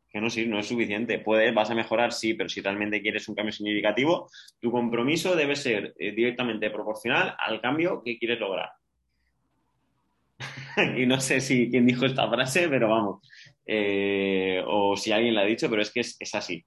[0.09, 1.19] que no, sí, no es suficiente.
[1.19, 4.29] Puedes, vas a mejorar, sí, pero si realmente quieres un cambio significativo,
[4.61, 8.69] tu compromiso debe ser eh, directamente proporcional al cambio que quieres lograr.
[10.97, 13.27] y no sé si quién dijo esta frase, pero vamos,
[13.65, 16.65] eh, o si alguien la ha dicho, pero es que es, así.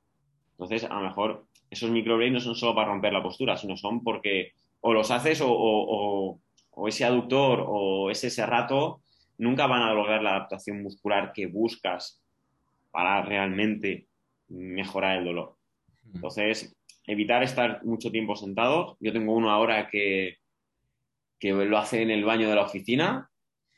[0.52, 4.02] Entonces, a lo mejor esos microbreaks no son solo para romper la postura, sino son
[4.02, 6.40] porque o los haces o,
[6.86, 9.02] ese aductor o ese serrato
[9.36, 12.22] nunca van a lograr la adaptación muscular que buscas
[12.90, 14.06] para realmente
[14.48, 15.56] mejorar el dolor.
[16.14, 18.96] Entonces, evitar estar mucho tiempo sentado.
[19.00, 20.38] Yo tengo uno ahora que,
[21.38, 23.30] que lo hace en el baño de la oficina,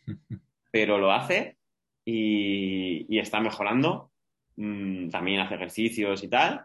[0.70, 1.56] pero lo hace
[2.04, 4.10] y, está mejorando.
[4.56, 6.64] Mm, también hace ejercicios y tal,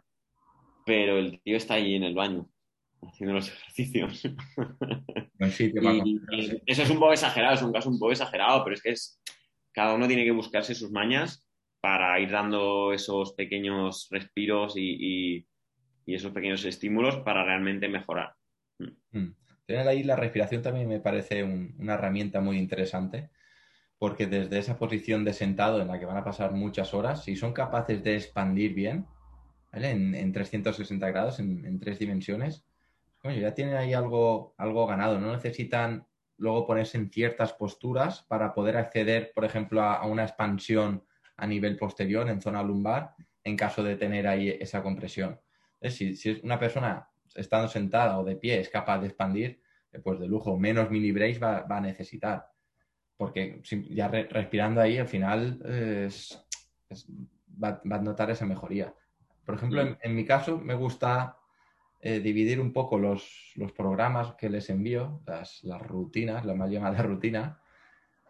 [0.85, 2.49] pero el tío está ahí en el baño
[3.01, 4.25] haciendo los ejercicios.
[6.65, 9.21] eso es un poco exagerado, es un caso un poco exagerado, pero es que es,
[9.71, 11.47] cada uno tiene que buscarse sus mañas
[11.81, 15.47] para ir dando esos pequeños respiros y,
[16.07, 18.35] esos pequeños estímulos para realmente mejorar.
[19.11, 19.31] Mm.
[19.65, 23.31] Tener ahí la respiración también me parece una herramienta muy interesante
[23.97, 27.35] porque desde esa posición de sentado en la que van a pasar muchas horas, si
[27.35, 29.07] son capaces de expandir bien,
[29.71, 32.65] en, 360 grados, en, tres dimensiones,
[33.31, 35.19] ya tienen ahí algo, algo ganado.
[35.19, 36.05] No necesitan
[36.37, 41.03] luego ponerse en ciertas posturas para poder acceder, por ejemplo, a, una expansión
[41.37, 45.39] a nivel posterior, en zona lumbar, en caso de tener ahí esa compresión.
[45.81, 49.61] Si, si una persona estando sentada o de pie es capaz de expandir,
[50.03, 52.55] pues de lujo, menos mini brace va, va a necesitar
[53.17, 55.59] porque ya respirando ahí al final
[57.63, 58.93] va, a notar esa mejoría.
[59.45, 59.97] Por ejemplo, mm.
[60.01, 61.37] en, mi caso me gusta
[62.07, 67.59] eh, dividir un poco los, programas que les envío, las, rutinas, la mal llamada rutina,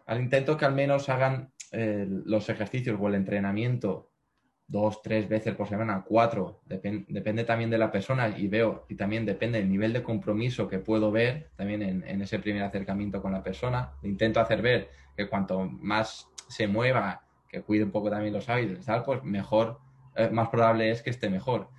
[0.06, 4.12] al intento que al menos hagan eh, los ejercicios o el entrenamiento
[4.66, 9.26] dos, tres veces por semana, cuatro, depende también de la persona y veo, y también
[9.26, 13.42] depende del nivel de compromiso que puedo ver también en, ese primer acercamiento con la
[13.42, 13.92] persona.
[14.04, 18.86] intento hacer ver que cuanto más se mueva, que cuide un poco también los hábitos,
[18.86, 19.80] tal, pues mejor,
[20.14, 21.75] eh, más probable es que esté mejor.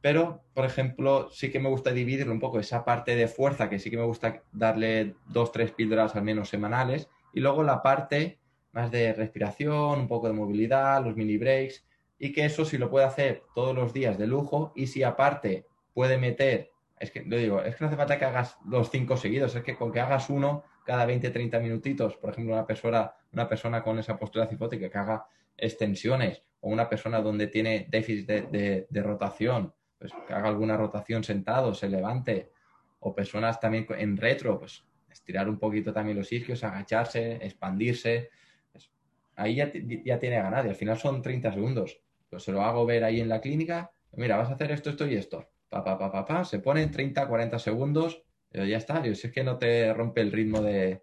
[0.00, 3.78] Pero, por ejemplo, sí que me gusta dividir un poco esa parte de fuerza, que
[3.78, 8.38] sí que me gusta darle dos, tres píldoras al menos semanales, y luego la parte
[8.72, 11.84] más de respiración, un poco de movilidad, los mini breaks,
[12.18, 15.66] y que eso sí lo puede hacer todos los días de lujo y si aparte
[15.94, 19.16] puede meter, es que lo digo, es que no hace falta que hagas los cinco
[19.16, 23.12] seguidos, es que con que hagas uno cada 20, 30 minutitos, por ejemplo, una persona,
[23.32, 28.26] una persona con esa postura cifótica que haga extensiones o una persona donde tiene déficit
[28.26, 32.52] de, rotación, pues que haga alguna rotación sentado, se levante,
[33.00, 38.30] o personas también en retro, pues estirar un poquito también los isquios, agacharse, expandirse,
[38.72, 38.90] pues,
[39.36, 39.72] ahí ya,
[40.04, 43.20] ya tiene ganado y al final son 30 segundos pues se lo hago ver ahí
[43.20, 45.48] en la clínica, mira, vas a hacer esto, esto y esto.
[45.68, 49.02] Pa, pa, pa, pa, se pone en 30, 40 segundos, pero ya está.
[49.02, 51.02] Yo sé que no te rompe el ritmo de,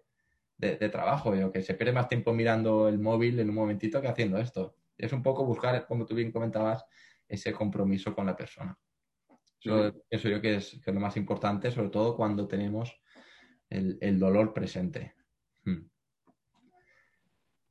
[0.90, 4.38] trabajo, yo que se pierde más tiempo mirando el móvil en un momentito que haciendo
[4.38, 4.76] esto.
[4.96, 6.84] Es un poco buscar, como tú bien comentabas,
[7.28, 8.76] ese compromiso con la persona.
[10.10, 13.00] Eso, yo que es, lo más importante, sobre todo cuando tenemos
[13.68, 15.14] el, dolor presente.
[15.64, 15.88] Hmm.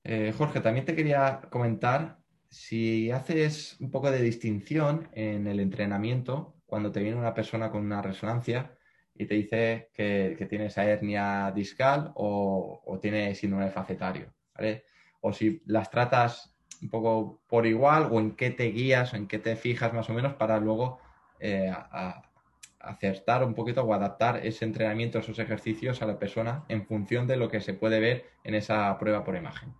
[0.04, 6.56] Eh, Jorge, también te quería comentar si haces un poco de distinción en el entrenamiento,
[6.66, 8.78] cuando te viene una persona con una resonancia
[9.14, 14.86] y te dice que, que tiene esa hernia discal o, tiene síndrome facetario, ¿vale?
[15.22, 19.28] O si las tratas un poco por igual o en qué te guías o en
[19.28, 21.00] qué te fijas más o menos para luego
[21.40, 21.72] eh,
[22.80, 27.38] acertar un poquito o adaptar ese entrenamiento, esos ejercicios a la persona en función de
[27.38, 29.74] lo que se puede ver en esa prueba por imagen.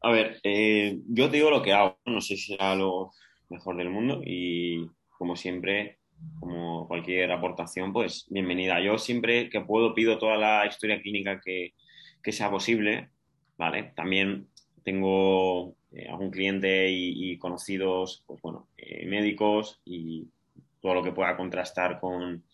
[0.00, 3.12] A ver, eh, yo te digo lo que hago, no sé si será lo
[3.48, 5.98] mejor del mundo y como siempre,
[6.40, 8.80] como cualquier aportación, pues bienvenida.
[8.80, 11.74] Yo siempre que puedo pido toda la historia clínica que,
[12.32, 13.10] sea posible,
[13.56, 13.92] ¿vale?
[13.94, 14.48] También
[14.82, 20.28] tengo eh, algún cliente y, conocidos, pues bueno, eh, médicos y
[20.80, 22.44] todo lo que pueda contrastar con,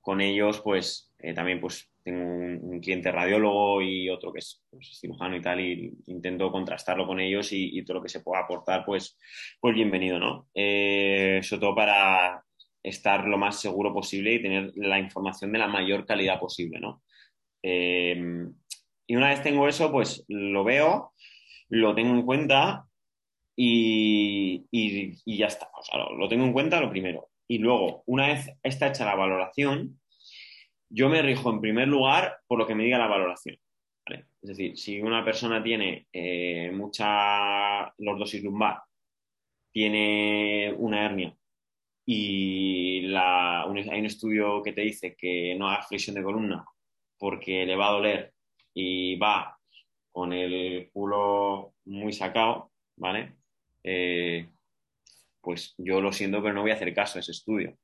[0.00, 5.34] con ellos, pues también pues tengo un, cliente radiólogo y otro que es pues, cirujano
[5.34, 9.18] y tal, y intento contrastarlo con ellos y, todo lo que se pueda aportar, pues,
[9.60, 10.48] pues bienvenido, ¿no?
[10.54, 12.44] Eh, sobre todo para
[12.80, 17.02] estar lo más seguro posible y tener la información de la mayor calidad posible, ¿no?
[17.64, 18.46] Eh,
[19.08, 21.12] y una vez tengo eso, pues lo veo,
[21.68, 22.86] lo tengo en cuenta
[23.56, 25.70] y, ya está.
[25.78, 27.30] O sea, lo tengo en cuenta lo primero.
[27.48, 30.00] Y luego, una vez está hecha la valoración,
[30.88, 33.58] yo me rijo en primer lugar por lo que me diga la valoración.
[34.42, 38.80] Es decir, si una persona tiene eh, mucha lordosis lumbar,
[39.72, 41.36] tiene una hernia
[42.06, 46.64] y hay un estudio que te dice que no hagas flexión de columna
[47.18, 48.32] porque le va a doler
[48.72, 49.58] y va
[50.12, 53.35] con el culo muy sacado, ¿vale?
[53.88, 54.48] Eh,
[55.40, 57.78] pues yo lo siento, pero no voy a hacer caso a ese estudio,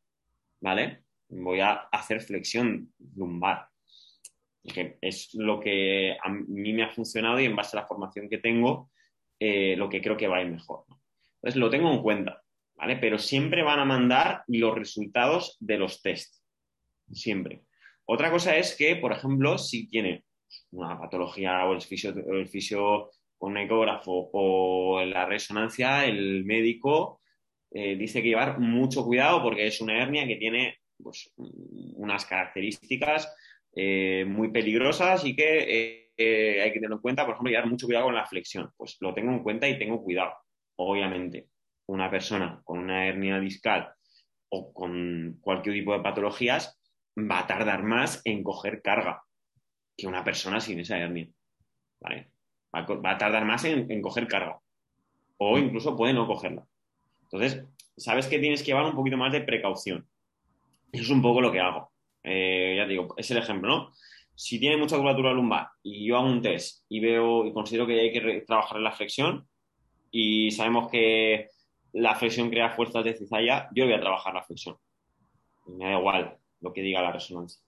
[0.60, 1.04] ¿vale?
[1.28, 3.68] Voy a hacer flexión lumbar,
[4.64, 8.28] que es lo que a mí me ha funcionado y en base a la formación
[8.28, 8.90] que tengo,
[9.38, 10.84] eh, lo que creo que va a ir mejor.
[11.36, 12.42] Entonces lo tengo en cuenta,
[12.74, 12.96] ¿vale?
[12.96, 16.42] Pero siempre van a mandar los resultados de los test,
[17.12, 17.62] siempre.
[18.06, 20.24] Otra cosa es que, por ejemplo, si tiene
[20.72, 21.80] una patología o el
[22.32, 23.10] el fisio
[23.42, 27.20] un ecógrafo o la resonancia, el médico
[27.70, 33.34] eh, dice que llevar mucho cuidado porque es una hernia que tiene pues, unas características
[33.74, 37.86] eh, muy peligrosas y que eh, hay que tener en cuenta, por ejemplo, llevar mucho
[37.86, 38.70] cuidado con la flexión.
[38.76, 40.34] Pues lo tengo en cuenta y tengo cuidado,
[40.76, 41.48] obviamente.
[41.86, 43.92] Una persona con una hernia discal
[44.50, 46.80] o con cualquier tipo de patologías
[47.18, 49.22] va a tardar más en coger carga
[49.96, 51.28] que una persona sin esa hernia.
[52.00, 52.31] ¿vale?
[52.74, 54.58] Va, a, tardar más en, en, coger carga.
[55.36, 56.64] O incluso puede no cogerla.
[57.24, 57.64] Entonces,
[57.96, 60.06] sabes que tienes que llevar un poquito más de precaución.
[60.92, 61.90] Eso es un poco lo que hago.
[62.22, 63.92] Eh, ya digo, es el ejemplo, ¿no?
[64.34, 68.00] Si tiene mucha curvatura lumbar y yo hago un test y veo y considero que
[68.00, 69.46] hay que trabajar en la flexión
[70.10, 71.48] y sabemos que
[71.92, 74.76] la flexión crea fuerzas de cizalla, yo voy a trabajar la flexión.
[75.66, 77.62] Me da igual lo que diga la resonancia.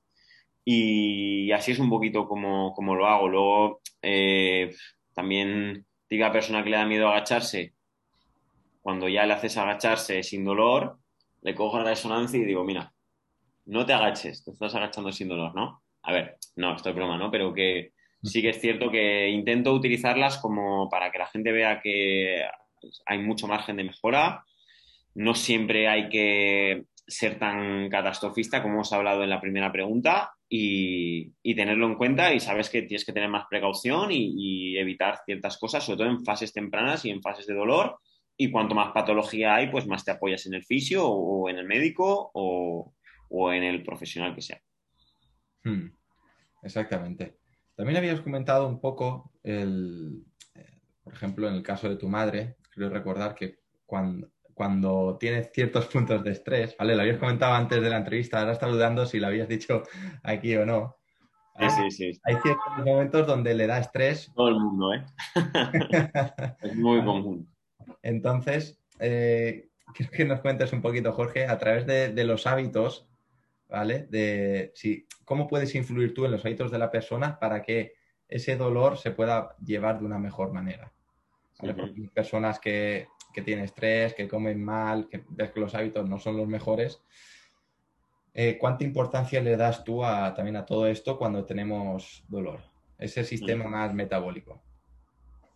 [0.64, 3.28] Y así es un poquito como, lo hago.
[3.28, 4.74] Luego, eh,
[5.14, 7.74] también diga persona que le da miedo agacharse,
[8.80, 10.98] cuando ya le haces agacharse sin dolor,
[11.42, 12.92] le cojo la resonancia y digo, mira,
[13.66, 15.82] no te agaches, te estás agachando sin dolor, ¿no?
[16.02, 17.30] A ver, no, esto es broma, ¿no?
[17.30, 17.92] Pero que
[18.22, 22.44] sí que es cierto que intento utilizarlas como para que la gente vea que
[23.06, 24.44] hay mucho margen de mejora.
[25.14, 31.54] No siempre hay que ser tan catastrofista como hemos hablado en la primera pregunta y,
[31.54, 35.84] tenerlo en cuenta y sabes que tienes que tener más precaución y, evitar ciertas cosas,
[35.84, 37.98] sobre todo en fases tempranas y en fases de dolor.
[38.36, 41.66] Y cuanto más patología hay, pues más te apoyas en el fisio o en el
[41.66, 42.94] médico o,
[43.28, 44.60] o en el profesional que sea.
[45.62, 45.88] Hmm.
[46.62, 47.36] Exactamente.
[47.76, 50.24] También habías comentado un poco, el,
[50.54, 55.50] eh, por ejemplo, en el caso de tu madre, creo recordar que cuando, cuando tienes
[55.52, 56.94] ciertos puntos de estrés, ¿vale?
[56.94, 59.82] Lo habías comentado antes de la entrevista, ahora estaba dudando si lo habías dicho
[60.22, 60.96] aquí o no.
[61.58, 62.20] Sí, sí, sí.
[62.24, 64.32] Hay ciertos momentos donde le da estrés.
[64.34, 65.04] Todo el mundo, ¿eh?
[66.62, 67.48] es muy común.
[68.02, 73.06] Entonces, eh, quiero que nos cuentes un poquito, Jorge, a través de los hábitos
[73.68, 74.06] ¿vale?
[74.10, 77.94] De si, cómo puedes influir tú en los hábitos de la persona para que
[78.28, 80.92] ese dolor se pueda llevar de una mejor manera.
[81.58, 81.72] hay
[82.14, 83.08] personas que,
[83.42, 87.02] tienen estrés, que comen mal, que ves que los hábitos no son los mejores.
[88.32, 90.02] Eh, ¿Cuánta importancia le das tú
[90.34, 92.60] también a todo esto cuando tenemos dolor?
[92.98, 94.62] Ese sistema más metabólico.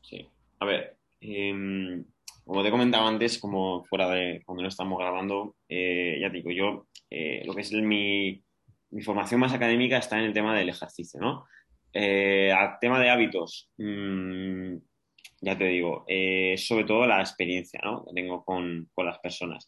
[0.02, 0.28] Sí.
[0.60, 2.04] A ver, em,
[2.44, 6.86] como te comentaba antes, como fuera de cuando lo estamos grabando, eh, ya digo, yo
[7.10, 8.42] eh, lo que es mi,
[9.02, 11.44] formación más académica está en el tema del ejercicio, ¿no?
[11.92, 14.76] Eh, al tema de hábitos, mm,
[15.40, 19.66] ya te digo, eh, sobre todo la experiencia que tengo con, las personas.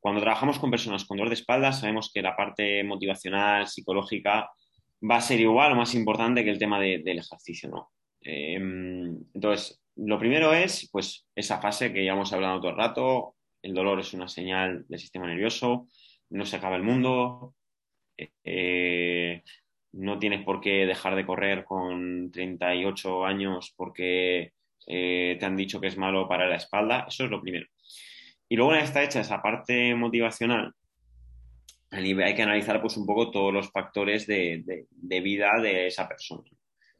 [0.00, 4.50] Cuando trabajamos con personas con dolor de espalda, sabemos que la parte motivacional, psicológica,
[5.08, 7.90] va a ser igual o más importante que el tema del ejercicio, ¿no?
[8.28, 13.72] entonces, lo primero es, pues, esa fase que ya hemos hablado todo el rato, el
[13.72, 15.88] dolor es una señal del sistema nervioso,
[16.30, 17.54] no se acaba el mundo,
[18.44, 19.42] eh,
[19.96, 24.52] no tienes por qué dejar de correr con 38 años porque
[24.86, 27.66] eh, te han dicho que es malo para la espalda, eso es lo primero.
[28.48, 30.72] Y luego una vez está hecha esa parte motivacional,
[31.90, 34.86] hay que analizar pues un poco todos los factores de,
[35.22, 36.42] vida de esa persona.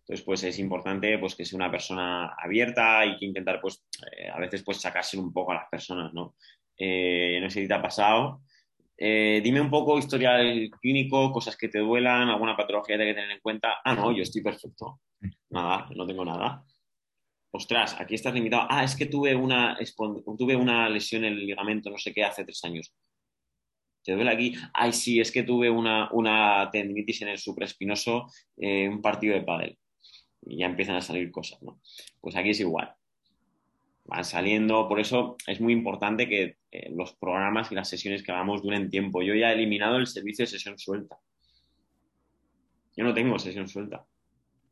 [0.01, 3.85] Entonces, pues es importante pues, que sea una persona abierta y que intentar, pues,
[4.17, 6.37] eh, a veces, pues, sacarse un poco a las personas, ¿no?
[6.79, 8.43] no sé si te ha pasado,
[8.99, 13.15] eh, dime un poco historial clínico, cosas que te duelan, alguna patología que hay que
[13.15, 13.77] tener en cuenta.
[13.85, 15.01] Ah, no, yo estoy perfecto.
[15.51, 16.65] Nada, no tengo nada.
[17.51, 18.67] Ostras, aquí estás limitado.
[18.71, 19.77] Ah, es que tuve una,
[20.39, 22.95] tuve una lesión en el ligamento, no sé qué, hace tres años.
[24.03, 24.55] ¿Te duele aquí?
[24.73, 28.27] Ay, sí, es que tuve una, una tendinitis en el supraespinoso,
[28.57, 29.79] eh, un partido de pádel.
[30.43, 31.81] Y ya empiezan a salir cosas, ¿no?
[32.21, 32.95] Pues aquí es igual
[34.07, 34.89] van saliendo.
[34.89, 38.91] Por eso es muy importante que eh, los programas y las sesiones que hagamos duren
[38.91, 39.23] tiempo.
[39.23, 41.19] Yo ya he eliminado el servicio de sesión suelta.
[42.97, 44.07] Yo no tengo sesión suelta.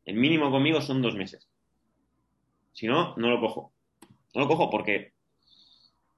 [0.05, 1.49] El mínimo conmigo son dos meses.
[2.73, 3.73] Si no, no lo cojo.
[4.35, 5.13] No lo cojo porque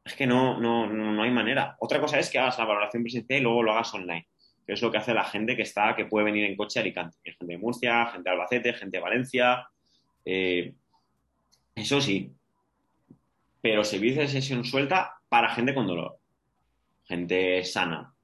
[0.05, 1.77] es que no, no, no hay manera.
[1.81, 4.29] Otra cosa es que hagas la valoración presencial y luego lo hagas online,
[4.65, 6.83] que es lo que hace la gente que está, que puede venir en coche a
[6.83, 7.19] Alicante.
[7.25, 9.69] Gente de Murcia, gente de Albacete, gente de Valencia.
[10.25, 10.75] Eh,
[11.75, 12.33] eso sí.
[13.67, 16.21] Pero servicio de sesión suelta para gente con dolor.
[17.03, 18.15] Gente sana.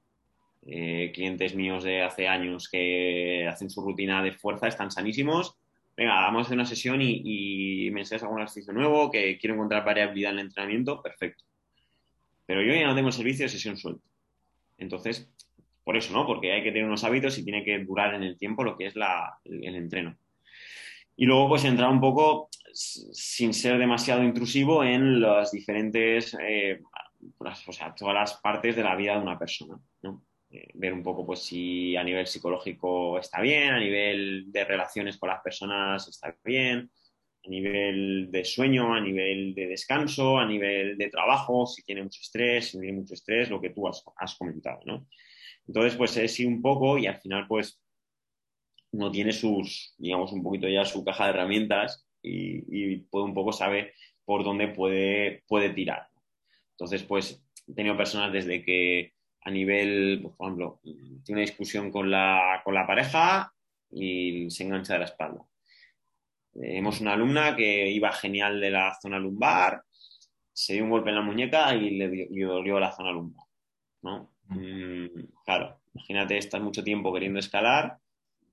[0.65, 5.57] Eh, clientes míos de hace años que hacen su rutina de fuerza, están sanísimos.
[5.97, 9.83] Venga, vamos a hacer una sesión y, me enseñas algún ejercicio nuevo, que quiero encontrar
[9.83, 11.43] variabilidad en el entrenamiento, perfecto.
[12.45, 14.07] Pero yo ya no tengo el servicio de sesión suelta.
[14.77, 15.29] Entonces,
[15.83, 16.25] por eso, ¿no?
[16.25, 18.85] Porque hay que tener unos hábitos y tiene que durar en el tiempo lo que
[18.85, 20.15] es el, entreno.
[21.17, 26.81] Y luego, pues, entrar un poco, sin ser demasiado intrusivo, en las diferentes, eh,
[27.39, 29.79] o sea, todas las partes de la vida de una persona.
[30.49, 35.17] Eh, ver un poco, pues, si a nivel psicológico está bien, a nivel de relaciones
[35.17, 36.91] con las personas está bien,
[37.45, 42.21] a nivel de sueño, a nivel de descanso, a nivel de trabajo, si tiene mucho
[42.21, 45.07] estrés, si no tiene mucho estrés, lo que tú has, comentado, ¿no?
[45.67, 47.81] Entonces, pues es ir un poco y al final, pues,
[48.91, 53.51] uno tiene sus, digamos, un poquito ya su caja de herramientas y, puede un poco
[53.51, 53.93] saber
[54.25, 56.07] por dónde puede, puede tirar.
[56.71, 61.91] Entonces, pues, he tenido personas desde que a nivel, pues, por ejemplo, tiene una discusión
[61.91, 63.53] con la, con la pareja
[63.91, 65.45] y se engancha de la espalda
[66.53, 69.83] tenemos una alumna que iba genial de la zona lumbar,
[70.51, 73.45] se dio un golpe en la muñeca y le, dolió la zona lumbar.
[74.03, 74.33] ¿no?
[74.47, 75.07] Mm,
[75.45, 77.97] claro, imagínate estar mucho tiempo queriendo escalar,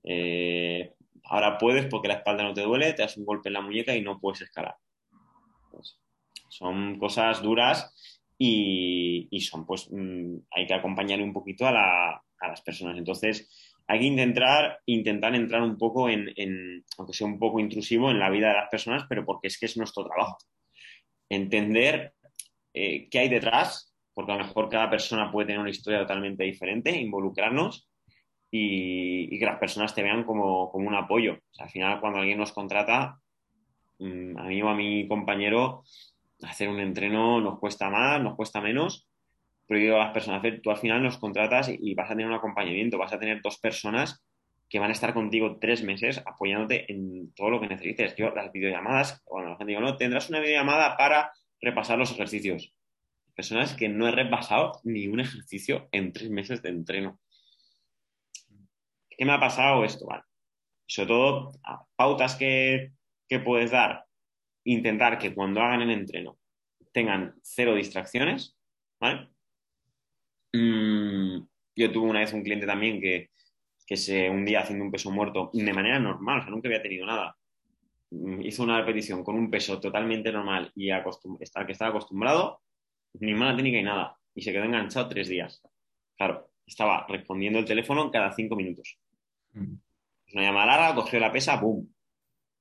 [0.03, 0.93] eh,
[1.25, 3.95] ahora puedes porque la espalda no te duele, te das un golpe en la muñeca
[3.95, 4.75] y no puedes escalar.
[6.49, 7.93] Son cosas duras
[8.37, 12.97] y, son, pues, mm, hay que acompañar un poquito a, a las personas.
[12.97, 13.49] Entonces,
[13.87, 18.29] hay que intentar, intentar entrar un poco en, aunque sea un poco intrusivo, en la
[18.29, 20.37] vida de las personas, pero porque es que es nuestro trabajo.
[21.29, 22.13] Entender
[22.73, 26.43] eh, qué hay detrás, porque a lo mejor cada persona puede tener una historia totalmente
[26.43, 27.89] diferente, involucrarnos
[28.51, 31.39] y, que las personas te vean como, un apoyo.
[31.59, 33.17] al final, cuando alguien nos contrata,
[33.99, 35.83] mm, a mí o a mi compañero,
[36.43, 39.07] hacer un entreno nos cuesta más, nos cuesta menos,
[39.67, 42.33] pero yo a las personas, tú al final nos contratas y vas a tener un
[42.33, 44.21] acompañamiento, vas a tener dos personas
[44.69, 48.15] que van a estar contigo tres meses apoyándote en todo lo que necesites.
[48.15, 51.31] Yo, las videollamadas, cuando la gente digo, no, tendrás una videollamada para
[51.61, 52.73] repasar los ejercicios.
[53.35, 57.19] Personas que no he repasado ni un ejercicio en tres meses de entreno.
[59.21, 60.07] ¿Qué me ha pasado esto?
[60.87, 61.51] Sobre todo,
[61.95, 62.93] pautas que,
[63.29, 64.05] que puedes dar,
[64.63, 66.39] intentar que cuando hagan el entreno
[66.91, 68.57] tengan cero distracciones,
[68.99, 69.29] ¿vale?
[70.53, 71.37] Mm,
[71.75, 73.29] yo tuve una vez un cliente también que,
[73.95, 77.05] se un día haciendo un peso muerto de manera normal, o sea, nunca había tenido
[77.05, 77.37] nada.
[78.09, 82.63] Mm, hizo una repetición con un peso totalmente normal y que estaba acostumbrado,
[83.19, 84.17] ni mala técnica ni nada.
[84.33, 85.61] Y se quedó enganchado tres días.
[86.17, 88.97] Claro, estaba respondiendo el teléfono cada cinco minutos.
[89.53, 89.75] Mm.
[90.33, 91.93] Una llamada larga, cogió la pesa, ¡boom!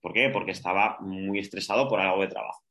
[0.01, 0.31] ¿Por qué?
[0.31, 2.63] Porque estaba muy estresado por algo de trabajo.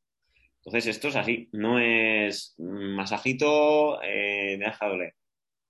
[0.57, 5.15] Entonces, esto es así, no es masajito, eh, deja doler.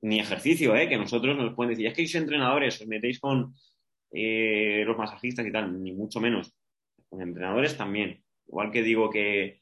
[0.01, 0.87] Ni ejercicio, ¿eh?
[0.87, 3.53] que nosotros nos pueden decir, es que sois entrenadores, os metéis con
[4.11, 6.55] eh, los masajistas y tal, ni mucho menos.
[7.09, 8.23] Con entrenadores también.
[8.47, 9.61] Igual que digo que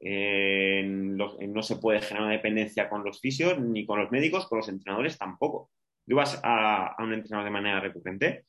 [0.00, 4.58] eh, no se puede generar una dependencia con los fisios ni con los médicos, con
[4.58, 5.70] los entrenadores tampoco.
[6.06, 8.44] Tú vas a, un entrenador de manera recurrente,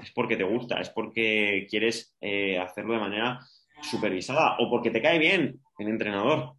[0.00, 2.16] es porque te gusta, es porque quieres
[2.60, 3.40] hacerlo de manera
[3.82, 6.54] supervisada o porque te cae bien el entrenador,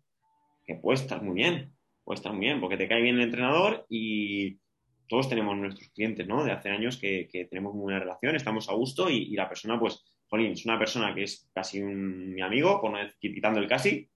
[0.65, 1.73] que puede estar muy bien,
[2.03, 4.59] puede estar muy bien, porque te cae bien el entrenador y
[5.07, 6.43] todos tenemos nuestros clientes, ¿no?
[6.43, 10.05] De hace años que, tenemos muy buena relación, estamos a gusto y, la persona, pues,
[10.27, 14.07] jolín, es una persona que es casi un, mi amigo, por no quitando el casi,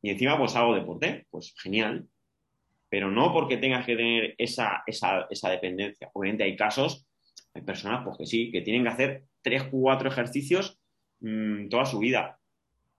[0.00, 2.08] y encima, pues, hago deporte, pues, genial.
[2.92, 6.10] Pero no porque tengas que tener esa, esa, esa dependencia.
[6.12, 7.06] Obviamente hay casos,
[7.54, 10.82] hay personas, pues, que sí, que tienen que hacer tres, cuatro ejercicios
[11.22, 12.38] Mm, toda su vida.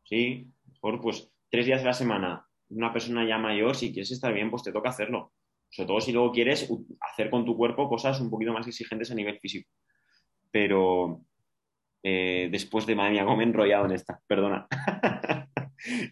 [0.03, 0.47] ¿sí?
[0.65, 4.49] Mejor, pues, tres días de la semana, una persona ya mayor, si quieres estar bien,
[4.49, 5.33] pues te toca hacerlo.
[5.69, 6.69] Sobre todo si luego quieres
[7.01, 9.69] hacer con tu cuerpo cosas un poquito más exigentes a nivel físico.
[10.51, 11.21] Pero
[12.03, 14.67] eh, después de, madre mía, he enrollado en esta, perdona.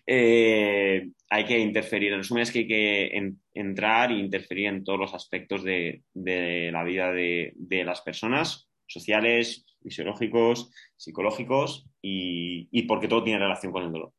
[0.06, 2.12] Eh, hay que interferir.
[2.12, 6.84] En resumen, es que hay que entrar e interferir en todos los aspectos de, la
[6.84, 13.92] vida de, de las personas, sociales, fisiológicos, psicológicos y, porque todo tiene relación con el
[13.92, 14.14] dolor.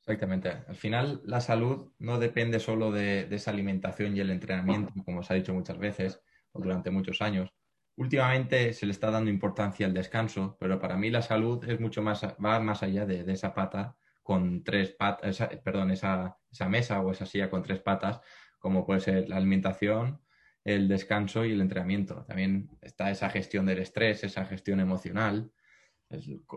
[0.00, 0.48] Exactamente.
[0.66, 5.32] Al final, la salud no depende solo de, esa alimentación y el entrenamiento, como se
[5.32, 6.22] ha dicho muchas veces
[6.54, 7.50] durante muchos años.
[7.96, 12.00] últimamente se le está dando importancia al descanso, pero para mí la salud es mucho
[12.00, 13.96] más, va más allá de, esa pata
[14.28, 18.20] con tres patas, perdón, esa, esa mesa o esa silla con tres patas,
[18.58, 20.20] como puede ser la alimentación,
[20.64, 22.26] el descanso y el entrenamiento.
[22.26, 25.50] También está esa gestión del estrés, esa gestión emocional,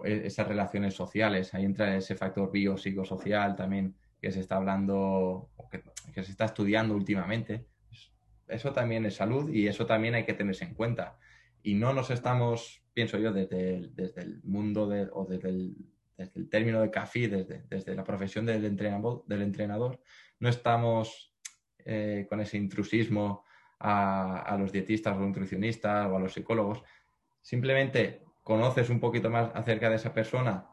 [0.03, 1.53] esas relaciones sociales.
[1.53, 5.81] Ahí entra ese factor biopsicosocial también que se está hablando, que,
[6.13, 7.67] que se está estudiando últimamente.
[8.49, 11.17] Eso también es salud y eso también hay que tenerse en cuenta.
[11.63, 15.90] Y no nos estamos, pienso yo, desde el, desde el mundo de, o desde el,
[16.21, 19.99] el, término de café, desde, desde la profesión del entrenador, del entrenador
[20.41, 21.33] no estamos
[21.85, 23.45] eh, con ese intrusismo
[23.79, 26.83] a, los dietistas o nutricionistas o a los psicólogos.
[27.41, 30.67] Simplemente conoces un poquito más acerca de esa persona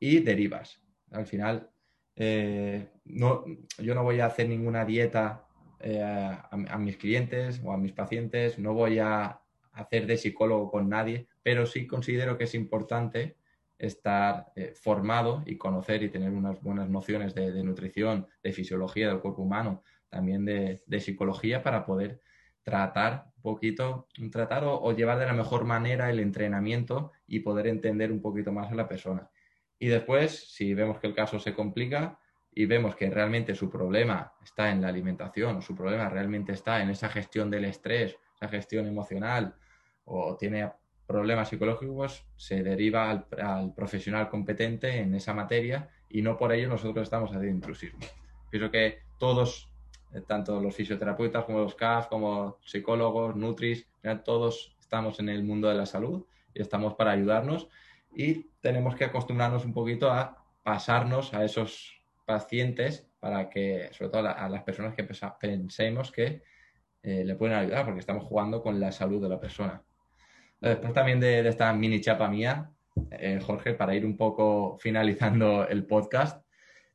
[0.00, 0.82] y derivas.
[1.10, 1.70] Al final,
[2.16, 3.44] eh, no,
[3.78, 5.46] yo no voy a hacer ninguna dieta
[5.80, 9.40] eh, a, mis clientes o a mis pacientes, no voy a
[9.72, 13.36] hacer de psicólogo con nadie, pero sí considero que es importante
[13.78, 19.20] estar eh, formado y conocer y tener unas buenas nociones de, nutrición, de fisiología del
[19.20, 22.20] cuerpo humano, también de, psicología para poder
[22.62, 28.10] tratar un poquito, tratar o, llevar de la mejor manera el entrenamiento y poder entender
[28.10, 29.30] un poquito más a la persona.
[29.78, 32.18] Y después, si vemos que el caso se complica
[32.50, 36.88] y vemos que realmente su problema está en la alimentación, su problema realmente está en
[36.88, 39.54] esa gestión del estrés, esa gestión emocional
[40.04, 40.70] o tiene
[41.06, 47.04] problemas psicológicos, se deriva al, profesional competente en esa materia y no por ello nosotros
[47.04, 48.00] estamos haciendo intrusismo.
[48.50, 49.70] Pienso que todos
[50.12, 53.86] eh, tanto los fisioterapeutas como los CAF, como psicólogos, nutris,
[54.24, 57.68] todos estamos en el mundo de la salud y estamos para ayudarnos
[58.14, 64.28] y tenemos que acostumbrarnos un poquito a pasarnos a esos pacientes para que, sobre todo
[64.28, 66.42] a, las personas que pensemos que
[67.02, 69.82] eh, le pueden ayudar porque estamos jugando con la salud de la persona.
[70.68, 72.70] Después también de, esta mini chapa mía,
[73.10, 76.44] eh, Jorge, para ir un poco finalizando el podcast,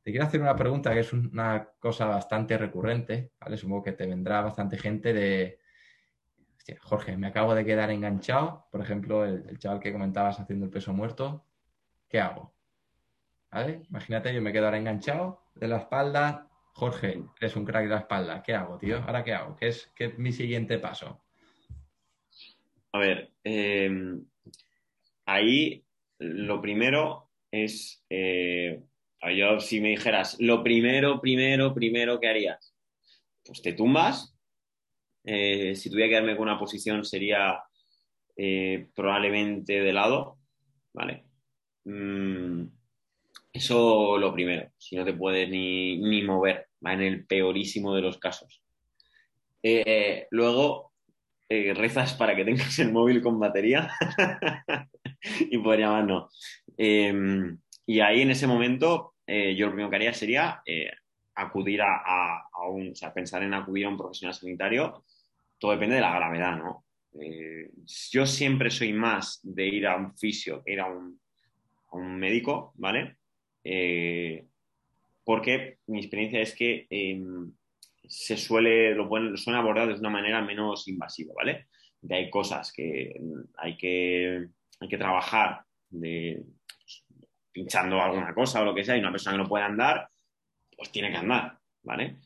[0.03, 3.57] te quiero hacer una pregunta que es una cosa bastante recurrente, ¿vale?
[3.57, 5.59] Supongo que te vendrá bastante gente de,
[6.81, 10.93] Jorge, me acabo de quedar enganchado, por ejemplo, el, chaval que comentabas haciendo el peso
[10.93, 11.45] muerto,
[12.09, 12.53] ¿qué hago?
[13.51, 13.83] ¿Vale?
[13.89, 17.99] Imagínate, yo me quedo ahora enganchado de la espalda, Jorge, eres un crack de la
[17.99, 19.03] espalda, ¿qué hago, tío?
[19.05, 19.55] ¿Ahora qué hago?
[19.55, 21.21] ¿Qué es, qué es mi siguiente paso?
[22.93, 23.89] A ver, eh,
[25.25, 25.83] ahí
[26.19, 28.81] lo primero es eh,
[29.29, 32.75] yo, si me dijeras, lo primero, primero, primero que harías,
[33.45, 34.35] pues te tumbas.
[35.23, 37.61] Eh, si tuviera que darme con una posición sería
[38.35, 40.39] eh, probablemente de lado,
[40.93, 41.25] ¿vale?
[41.83, 42.63] Mm,
[43.53, 48.17] eso lo primero, si no te puedes ni, mover, va en el peorísimo de los
[48.17, 48.63] casos.
[51.53, 53.91] Eh, rezas para que tengas el móvil con batería
[55.51, 56.29] y podría más no.
[56.77, 60.91] y ahí en ese momento eh, yo lo primero que haría sería eh,
[61.35, 65.05] acudir a, un, o sea, pensar en acudir a un profesional sanitario.
[65.57, 66.83] Todo depende de la gravedad, ¿no?
[67.17, 67.71] Eh,
[68.11, 71.19] yo siempre soy más de ir a un fisio que ir a un,
[72.17, 73.17] médico, ¿vale?
[75.23, 77.51] porque mi experiencia es que em,
[78.11, 81.67] se suele, lo, pueden, lo suelen abordar de una manera menos invasiva, ¿vale?
[82.09, 83.15] Hay cosas que
[83.57, 84.47] hay que,
[84.81, 86.43] hay que trabajar de,
[87.53, 90.09] pinchando alguna cosa o lo que sea y una persona que no puede andar,
[90.75, 92.17] pues tiene que andar, ¿vale?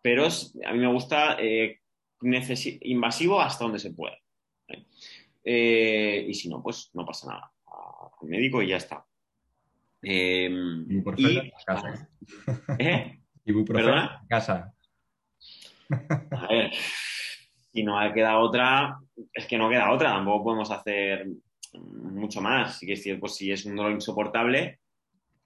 [0.00, 1.80] Pero a mí me gusta eh,
[2.82, 4.16] invasivo hasta donde se pueda.
[5.44, 7.52] Eh, y si no, pues no pasa nada.
[8.20, 9.04] Al médico y ya está.
[10.02, 10.48] Eh,
[10.88, 11.02] y,
[11.66, 12.08] casa.
[12.78, 13.18] ¿Eh?
[14.28, 14.72] casa.
[16.30, 16.70] A ver,
[17.72, 18.98] si no ha quedado otra,
[19.32, 21.26] es que no queda otra, tampoco podemos hacer
[21.74, 22.78] mucho más.
[22.78, 24.80] Sí que es pues si es un dolor insoportable,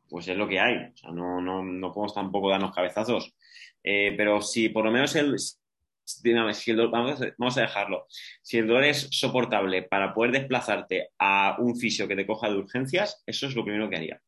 [0.08, 0.76] pues es lo que hay.
[0.76, 3.34] O sea, no, no, no podemos tampoco darnos cabezazos.
[3.82, 6.30] Eh, pero si por lo menos el, si
[6.70, 8.06] el vamos, vamos, a dejarlo.
[8.42, 12.56] Si el dolor es soportable para poder desplazarte a un fisio que te coja de
[12.56, 14.20] urgencias, eso es lo primero que haría.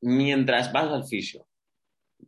[0.00, 1.46] Mientras vas al fisio,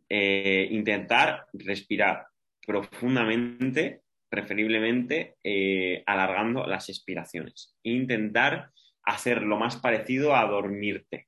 [0.09, 2.27] eh, intentar respirar
[2.65, 7.75] profundamente preferiblemente eh, alargando las expiraciones.
[7.83, 8.71] Intentar
[9.03, 11.27] hacer lo más parecido a dormirte.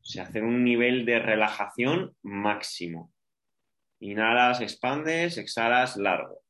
[0.00, 3.12] O sea, hacer un nivel de relajación máximo.
[4.00, 6.40] Inhalas, expandes, exhalas largo.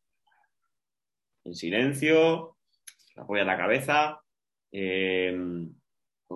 [1.44, 2.56] En silencio,
[3.16, 4.20] apoyas la cabeza.
[4.70, 5.36] Eh,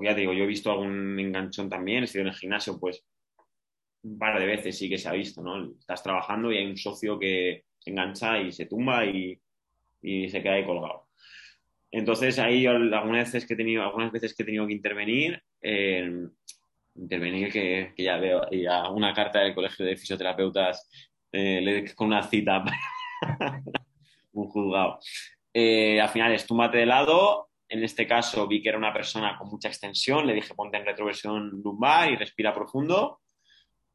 [0.03, 3.05] ya te digo, yo he visto algún enganchón también, he sido en el gimnasio, pues
[4.03, 5.73] un par de veces sí que se ha visto, ¿no?
[5.79, 9.39] Estás trabajando y hay un socio que, se engancha y se tumba y,
[10.03, 11.09] se queda ahí colgado.
[11.91, 16.11] entonces ahí algunas veces que he tenido, algunas veces que he tenido que intervenir, eh,
[16.95, 20.89] intervenir que, ya veo ya una carta del colegio de fisioterapeutas
[21.33, 22.65] eh, con una cita
[23.23, 23.63] para
[24.33, 25.01] un juzgado.
[25.53, 27.49] Eh, al final es túmbate de lado.
[27.69, 30.27] En este caso vi que era una persona con mucha extensión.
[30.27, 33.20] Le dije ponte en retroversión lumbar y respira profundo.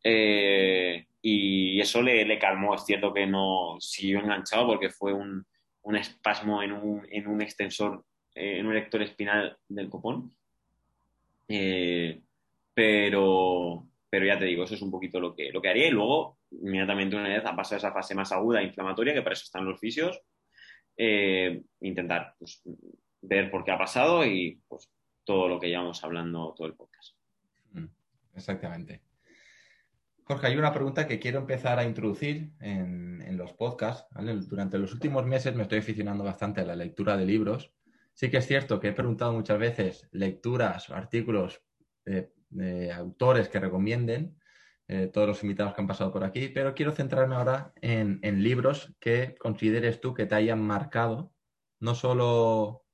[0.08, 2.76] Y eso le, calmó.
[2.76, 5.46] Es cierto que no siguió enganchado porque fue un,
[5.86, 10.36] un espasmo en un, en un extensor, eh, en un lector espinal del copón.
[11.48, 12.22] Eh,
[12.74, 15.88] pero, pero ya te digo, eso es un poquito lo que, lo que haría.
[15.88, 19.44] Y luego, inmediatamente una vez ha pasado esa fase más aguda inflamatoria, que para eso
[19.44, 20.22] están los fisios,
[20.98, 22.62] eh, intentar pues,
[23.22, 24.90] ver por qué ha pasado y pues,
[25.24, 27.16] todo lo que llevamos hablando todo el podcast.
[27.74, 27.88] Mm,
[28.36, 29.05] exactamente.
[30.28, 34.08] Jorge, hay una pregunta que quiero empezar a introducir en, los podcasts.
[34.48, 37.74] Durante los últimos meses me estoy aficionando bastante a la lectura de libros.
[38.14, 41.62] Sí que es cierto que he preguntado muchas veces lecturas artículos
[42.06, 44.40] de, autores que recomienden,
[44.88, 48.96] eh, todos los invitados que han pasado por aquí, pero quiero centrarme ahora en, libros
[49.00, 51.34] que consideres tú que te hayan marcado,
[51.80, 52.86] no solo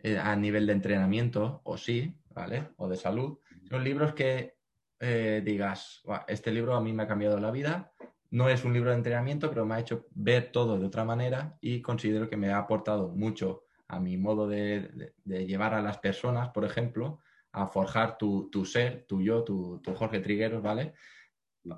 [0.00, 2.68] eh, a nivel de entrenamiento, o sí, ¿vale?
[2.76, 3.38] O de salud,
[3.70, 4.57] son libros que
[5.00, 7.92] eh, digas, este libro a mí me ha cambiado la vida,
[8.30, 11.56] no es un libro de entrenamiento, pero me ha hecho ver todo de otra manera
[11.60, 16.50] y considero que me ha aportado mucho a mi modo de, llevar a las personas,
[16.50, 17.20] por ejemplo,
[17.52, 20.94] a forjar tu, ser, tu yo, tu, Jorge Trigueros, ¿vale?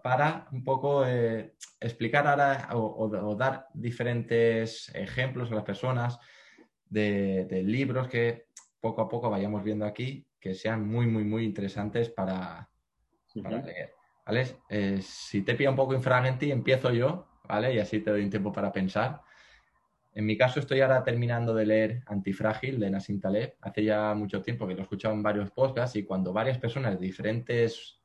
[0.02, 6.18] Para un poco eh, explicar ahora o, dar diferentes ejemplos a las personas
[6.86, 8.46] de, de libros que
[8.80, 12.69] poco a poco vayamos viendo aquí que sean muy, muy, muy interesantes para,
[13.34, 14.56] ¿vale?
[14.68, 17.74] Eh, si te pilla un poco infragenti, empiezo yo, ¿vale?
[17.74, 19.22] Y así te doy un tiempo para pensar.
[20.12, 23.54] En mi caso estoy ahora terminando de leer Antifrágil de Nassim Taleb.
[23.60, 26.98] Hace ya mucho tiempo que lo he escuchado en varios podcasts y cuando varias personas
[26.98, 28.00] de diferentes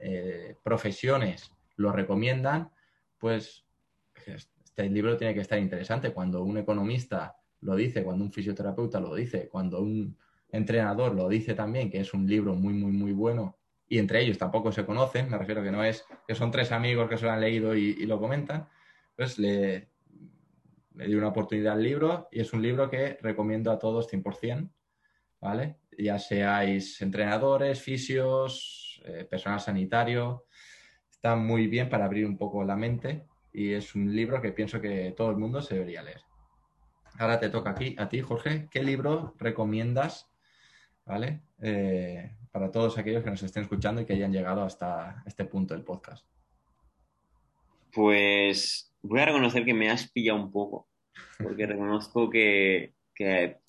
[0.00, 2.70] eh, profesiones lo recomiendan,
[3.18, 3.64] pues
[4.14, 6.12] este libro tiene que estar interesante.
[6.12, 10.16] Cuando un economista lo dice, cuando un fisioterapeuta lo dice, cuando un
[10.50, 13.59] entrenador lo dice también, que es un libro muy, muy, muy bueno
[13.90, 17.10] y entre ellos tampoco se conocen, me refiero que no es que son tres amigos
[17.10, 18.68] que se lo han leído y, lo comentan,
[19.16, 19.88] pues le,
[20.94, 24.70] le di una oportunidad al libro y es un libro que recomiendo a todos 100%,
[25.40, 25.78] ¿vale?
[25.98, 30.46] Ya seáis entrenadores, fisios, eh, personal sanitario,
[31.10, 34.80] está muy bien para abrir un poco la mente y es un libro que pienso
[34.80, 36.22] que todo el mundo se debería leer.
[37.18, 40.30] Ahora te toca aquí, a ti, Jorge, ¿qué libro recomiendas,
[41.04, 41.42] ¿vale?
[41.60, 45.74] Eh, para todos aquellos que nos estén escuchando y que hayan llegado hasta este punto
[45.74, 46.26] del podcast?
[47.92, 50.88] Pues voy a reconocer que me has pillado un poco,
[51.42, 53.60] porque reconozco que, eh,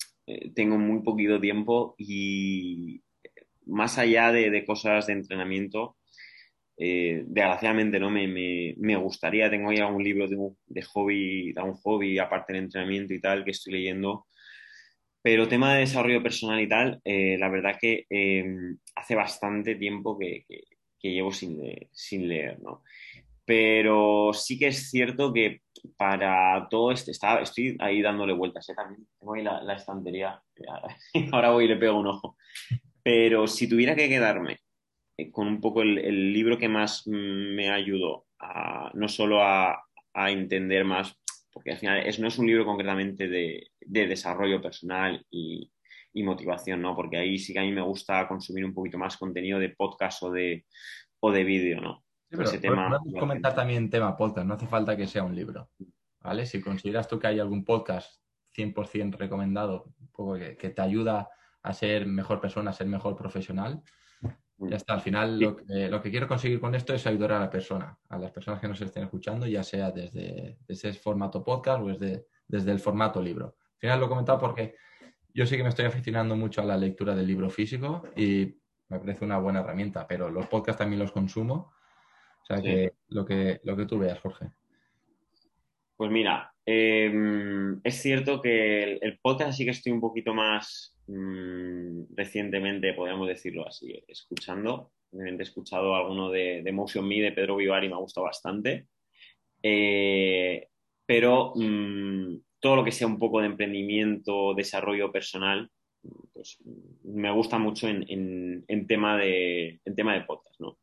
[0.54, 3.02] tengo muy poquito tiempo y
[3.66, 5.96] más allá de, cosas de entrenamiento,
[6.76, 12.18] eh, desgraciadamente no me, gustaría, tengo ahí algún libro de, de hobby, de un hobby
[12.18, 14.26] aparte del entrenamiento y tal que estoy leyendo
[15.22, 20.18] pero tema de desarrollo personal y tal, eh, la verdad que em, hace bastante tiempo
[20.18, 20.44] que,
[21.00, 21.58] llevo sin,
[22.28, 22.82] leer, ¿no?
[23.44, 25.62] Pero sí que es cierto que
[25.96, 28.74] para todo esto, estoy ahí dándole vueltas, ¿eh?
[28.74, 30.40] también tengo ahí la, estantería,
[31.32, 32.36] ahora voy y le pego un ojo.
[33.02, 34.60] Pero si tuviera que quedarme
[35.16, 40.30] eh, con un poco el, libro que más me ayudó a, no solo a, a
[40.30, 41.16] entender más
[41.52, 45.70] porque al final es, no es un libro concretamente de, desarrollo personal y,
[46.14, 46.94] motivación, ¿no?
[46.94, 50.22] Porque ahí sí que a mí me gusta consumir un poquito más contenido de podcast
[50.22, 50.66] o de,
[51.20, 52.04] o de vídeo, ¿no?
[52.30, 55.70] Ese tema, comentar también tema podcast, no hace falta que sea un libro,
[56.20, 56.46] ¿vale?
[56.46, 58.22] Si consideras tú que hay algún podcast
[58.56, 61.28] 100% recomendado, un poco que, que te ayuda
[61.62, 63.82] a ser mejor persona, a ser mejor profesional,
[64.68, 67.98] ya está, al final lo, que, quiero conseguir con esto es ayudar a la persona,
[68.08, 72.26] a las personas que nos estén escuchando, ya sea desde, ese formato podcast o desde,
[72.46, 73.56] desde el formato libro.
[73.82, 74.76] Al final lo he comentado porque
[75.34, 78.54] yo sí que me estoy aficionando mucho a la lectura del libro físico y
[78.88, 81.72] me parece una buena herramienta, pero los podcasts también los consumo.
[82.42, 84.46] O sea que lo que lo que tú veas, Jorge.
[85.96, 92.14] Pues mira, em, es cierto que el, podcast sí que estoy un poquito más mm,
[92.14, 94.92] recientemente, podríamos decirlo así, escuchando.
[95.12, 98.86] He escuchado alguno de, de Motion Me de Pedro Vivar y me ha gustado bastante.
[99.60, 100.68] Eh,
[101.04, 105.68] pero mm, todo lo que sea un poco de emprendimiento, desarrollo personal,
[106.32, 106.58] pues
[107.04, 110.78] me gusta mucho en, tema, de, en tema de podcast, ¿no?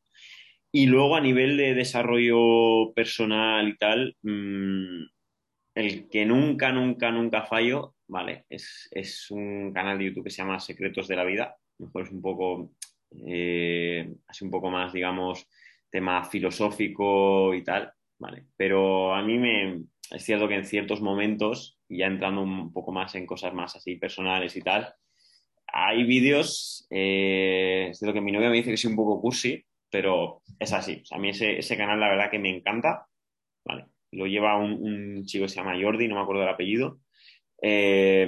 [0.72, 5.04] Y luego a nivel de desarrollo personal y tal, mm,
[5.74, 8.46] el que nunca, nunca, nunca fallo ¿vale?
[8.50, 11.56] Es, un canal de YouTube que se llama Secretos de la Vida.
[11.78, 12.72] Mejor es un poco,
[13.26, 14.12] eh,
[14.42, 15.48] un poco más, digamos,
[15.90, 18.48] tema filosófico y tal, ¿vale?
[18.58, 23.16] Pero a mí me, es cierto que en ciertos momentos, ya entrando un poco más
[23.16, 24.94] en cosas más así personales y tal,
[25.68, 29.64] hay vídeos, eh, es cierto que mi novia me dice que soy un poco cursi,
[29.90, 31.04] pero es así.
[31.12, 33.08] a mí ese, canal la verdad que me encanta,
[33.66, 33.86] ¿vale?
[34.12, 37.00] Lo lleva un, chico que se llama Jordi, no me acuerdo del apellido.
[37.62, 38.28] Eh,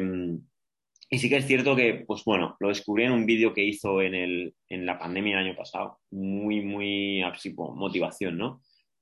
[1.13, 4.01] y sí que es cierto que, pues bueno, lo descubrí en un vídeo que hizo
[4.01, 5.99] en, el, en la pandemia el año pasado.
[6.11, 8.61] Muy, muy, así, motivación, ¿no?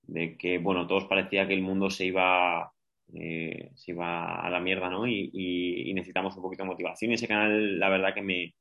[0.10, 2.72] De que, bueno, todos parecía que el mundo se iba,
[3.14, 5.07] eh, se iba a la mierda, ¿no?
[5.07, 7.12] Y, necesitamos un poquito de motivación.
[7.12, 8.55] Y ese canal, la verdad que me,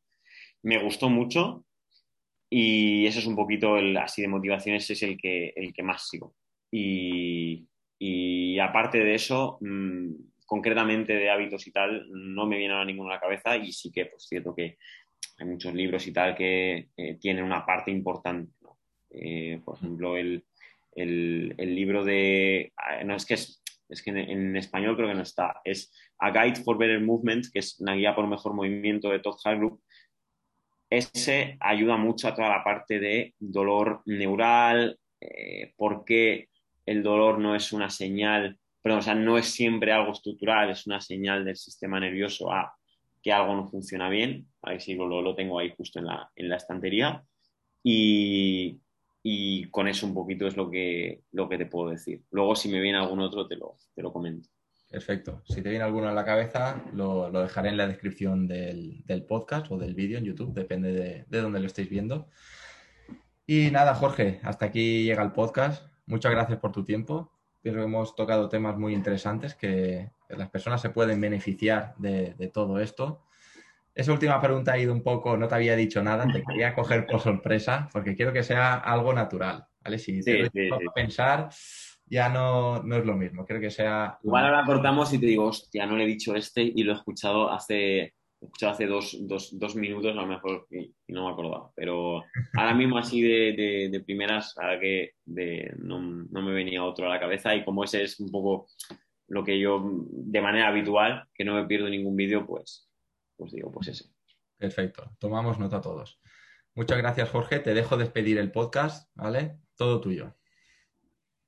[0.62, 1.64] me gustó mucho.
[2.50, 5.82] Y eso es un poquito, el, así de motivación, ese es el que, el que
[5.82, 6.34] más sigo.
[6.70, 7.66] Y,
[7.98, 10.12] y aparte de eso, mmm,
[10.46, 13.92] concretamente de hábitos y tal, no me viene a ninguno a la cabeza y sí
[13.92, 14.78] que, pues cierto que
[15.38, 18.52] hay muchos libros y tal que eh, tienen una parte importante.
[19.10, 20.44] Eh, por ejemplo, el,
[21.00, 22.72] el, libro de...
[22.76, 25.60] Ah, no, es que, es, es que en, español creo que no está.
[25.64, 29.20] Es A Guide for Better Movement, que es una guía por un mejor movimiento de
[29.20, 29.80] Todd Hargroup.
[30.90, 36.48] Ese ayuda mucho a toda la parte de dolor neural, eh, por qué
[36.86, 40.86] el dolor no es una señal, perdón, o sea, no es siempre algo estructural, es
[40.86, 42.74] una señal del sistema nervioso a
[43.22, 44.46] que algo no funciona bien.
[44.62, 47.22] Ahí sí lo, lo tengo ahí justo en la, en la estantería.
[47.82, 48.80] Y,
[49.30, 52.22] y, con eso un poquito es lo que, lo que te puedo decir.
[52.30, 54.48] Luego, si me viene algún otro, te lo, te lo comento.
[54.90, 55.42] Perfecto.
[55.46, 59.24] Si te viene alguno a la cabeza, lo, lo dejaré en la descripción del, del,
[59.24, 62.28] podcast o del vídeo en YouTube, depende de, de dónde lo estéis viendo.
[63.46, 65.86] Y nada, Jorge, hasta aquí llega el podcast.
[66.06, 67.32] Muchas gracias por tu tiempo.
[67.62, 72.80] Pienso que hemos tocado temas muy interesantes que, las personas se pueden beneficiar de, todo
[72.80, 73.24] esto.
[73.98, 77.04] Esa última pregunta ha ido un poco, no te había dicho nada, te quería coger
[77.04, 79.66] por sorpresa porque quiero que sea algo natural.
[79.82, 79.98] ¿vale?
[79.98, 81.48] Si te sí, pensar,
[82.06, 83.44] ya no, no, es lo mismo.
[83.44, 84.16] Quiero que sea.
[84.22, 86.94] Igual ahora cortamos y te digo, hostia, no le he dicho este y lo he
[86.94, 91.32] escuchado hace he escuchado hace dos, dos, dos, minutos a lo mejor y, no me
[91.32, 92.22] acordaba, pero
[92.54, 95.14] ahora mismo así de, de, primeras, ahora que
[95.78, 98.68] no, no, me venía otro a la cabeza y como ese es un poco
[99.26, 99.82] lo que yo
[100.12, 102.87] de manera habitual, que no me pierdo ningún vídeo, pues,
[103.38, 104.10] pues digo, pues ese.
[104.58, 106.20] Perfecto, tomamos nota todos.
[106.74, 109.58] Muchas gracias Jorge, te dejo despedir el podcast, ¿vale?
[109.76, 110.36] Todo tuyo.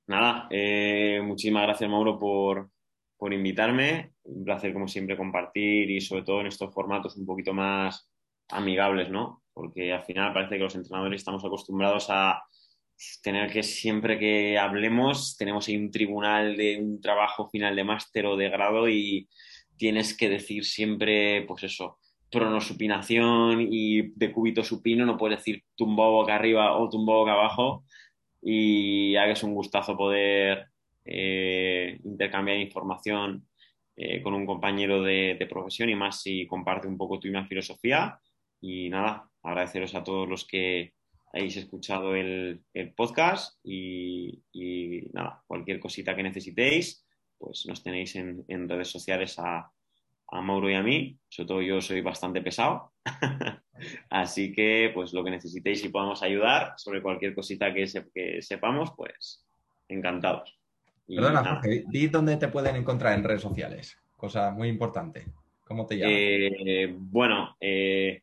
[0.06, 2.70] Nada, eh, muchísimas gracias Mauro por,
[3.16, 4.14] por invitarme.
[4.22, 8.08] Un placer, como siempre, compartir y sobre todo en estos formatos un poquito más
[8.48, 9.42] amigables, ¿no?
[9.52, 12.42] Porque al final parece que los entrenadores estamos acostumbrados a
[13.22, 18.26] tener que siempre que hablemos tenemos ahí un tribunal de un trabajo final de máster
[18.26, 19.28] o de grado y
[19.80, 21.96] tienes que decir siempre, pues eso,
[22.30, 27.86] pronosupinación y de cúbito supino, no puedes decir tumbado boca arriba o tumbado boca abajo
[28.42, 30.66] y ya es un gustazo poder
[31.06, 33.48] eh, intercambiar información
[33.96, 38.20] eh, con un compañero de, profesión y más si comparte un poco tu misma filosofía.
[38.60, 40.92] Y nada, agradeceros a todos los que
[41.32, 42.62] hayáis escuchado el,
[42.94, 44.42] podcast y,
[45.14, 47.06] nada, cualquier cosita que necesitéis,
[47.40, 49.72] pues nos tenéis en, redes sociales a,
[50.30, 51.18] Mauro y a mí.
[51.28, 52.92] Sobre todo yo soy bastante pesado.
[54.10, 57.88] Así que, pues lo que necesitéis y podamos ayudar sobre cualquier cosita que
[58.40, 59.44] sepamos, pues
[59.88, 60.60] encantados.
[61.16, 63.96] Perdona, Jorge, di dónde te pueden encontrar en redes sociales.
[64.16, 65.26] Cosa muy importante.
[65.64, 66.12] ¿Cómo te llamas?
[66.14, 68.22] Eh, bueno, eh,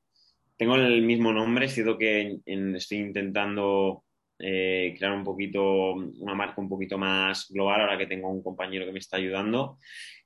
[0.55, 4.03] tengo el mismo nombre, sido que estoy intentando
[4.39, 8.85] eh, crear un poquito, una marca un poquito más global, ahora que tengo un compañero
[8.85, 9.77] que me está ayudando.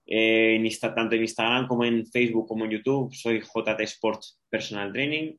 [0.05, 5.38] En tanto en Instagram como en Facebook como en YouTube, soy JT Sports Personal Training.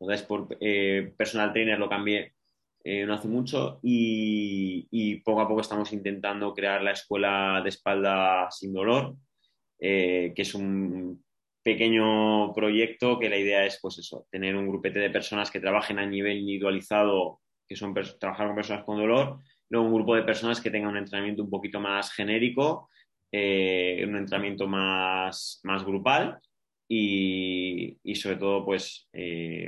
[0.00, 0.52] JT Sport
[1.16, 2.34] Personal Trainer lo cambié
[2.86, 8.50] eh, no hace mucho y, poco a poco estamos intentando crear la escuela de espalda
[8.50, 9.16] sin dolor,
[9.80, 11.24] eh, que es un
[11.64, 15.98] pequeño proyecto que la idea es, pues eso, tener un grupete de personas que trabajen
[15.98, 19.38] a nivel individualizado, que son trabajar con personas con dolor,
[19.70, 22.88] luego un grupo de personas que tengan un entrenamiento un poquito más genérico,
[23.32, 26.38] eh, un entrenamiento más, más grupal
[26.86, 29.08] y, sobre todo, pues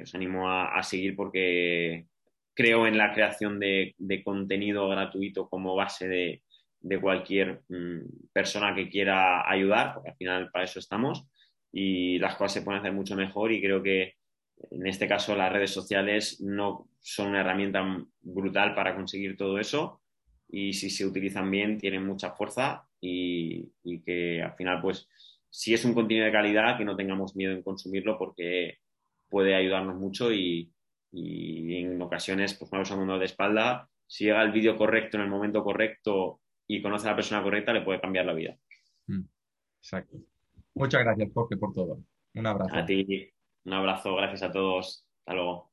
[0.03, 2.07] os animo a seguir porque
[2.57, 3.95] creo en la creación de,
[4.25, 6.43] contenido gratuito como base de,
[7.01, 11.27] cualquier mm, persona que quiera ayudar, porque al final para eso estamos
[11.79, 14.15] y las cosas se pueden hacer mucho mejor y creo que
[14.71, 17.85] en este caso las redes sociales no son una herramienta
[18.23, 20.01] brutal para conseguir todo eso
[20.49, 23.71] y si se utilizan bien tienen mucha fuerza y,
[24.07, 25.07] que al final pues
[25.51, 28.79] si es un contenido de calidad, que no tengamos miedo en consumirlo porque
[29.29, 30.73] puede ayudarnos mucho y,
[31.13, 35.63] en ocasiones, pues una persona de espalda, si llega el vídeo correcto en el momento
[35.63, 38.57] correcto y conoce a la persona correcta, le puede cambiar la vida.
[39.07, 39.25] Mm,
[39.79, 40.19] exacto.
[40.77, 41.99] Muchas gracias, Jorge, por todo.
[42.35, 42.77] Un abrazo.
[42.77, 43.33] A ti,
[43.65, 45.07] un abrazo, gracias a todos.
[45.21, 45.73] Hasta luego.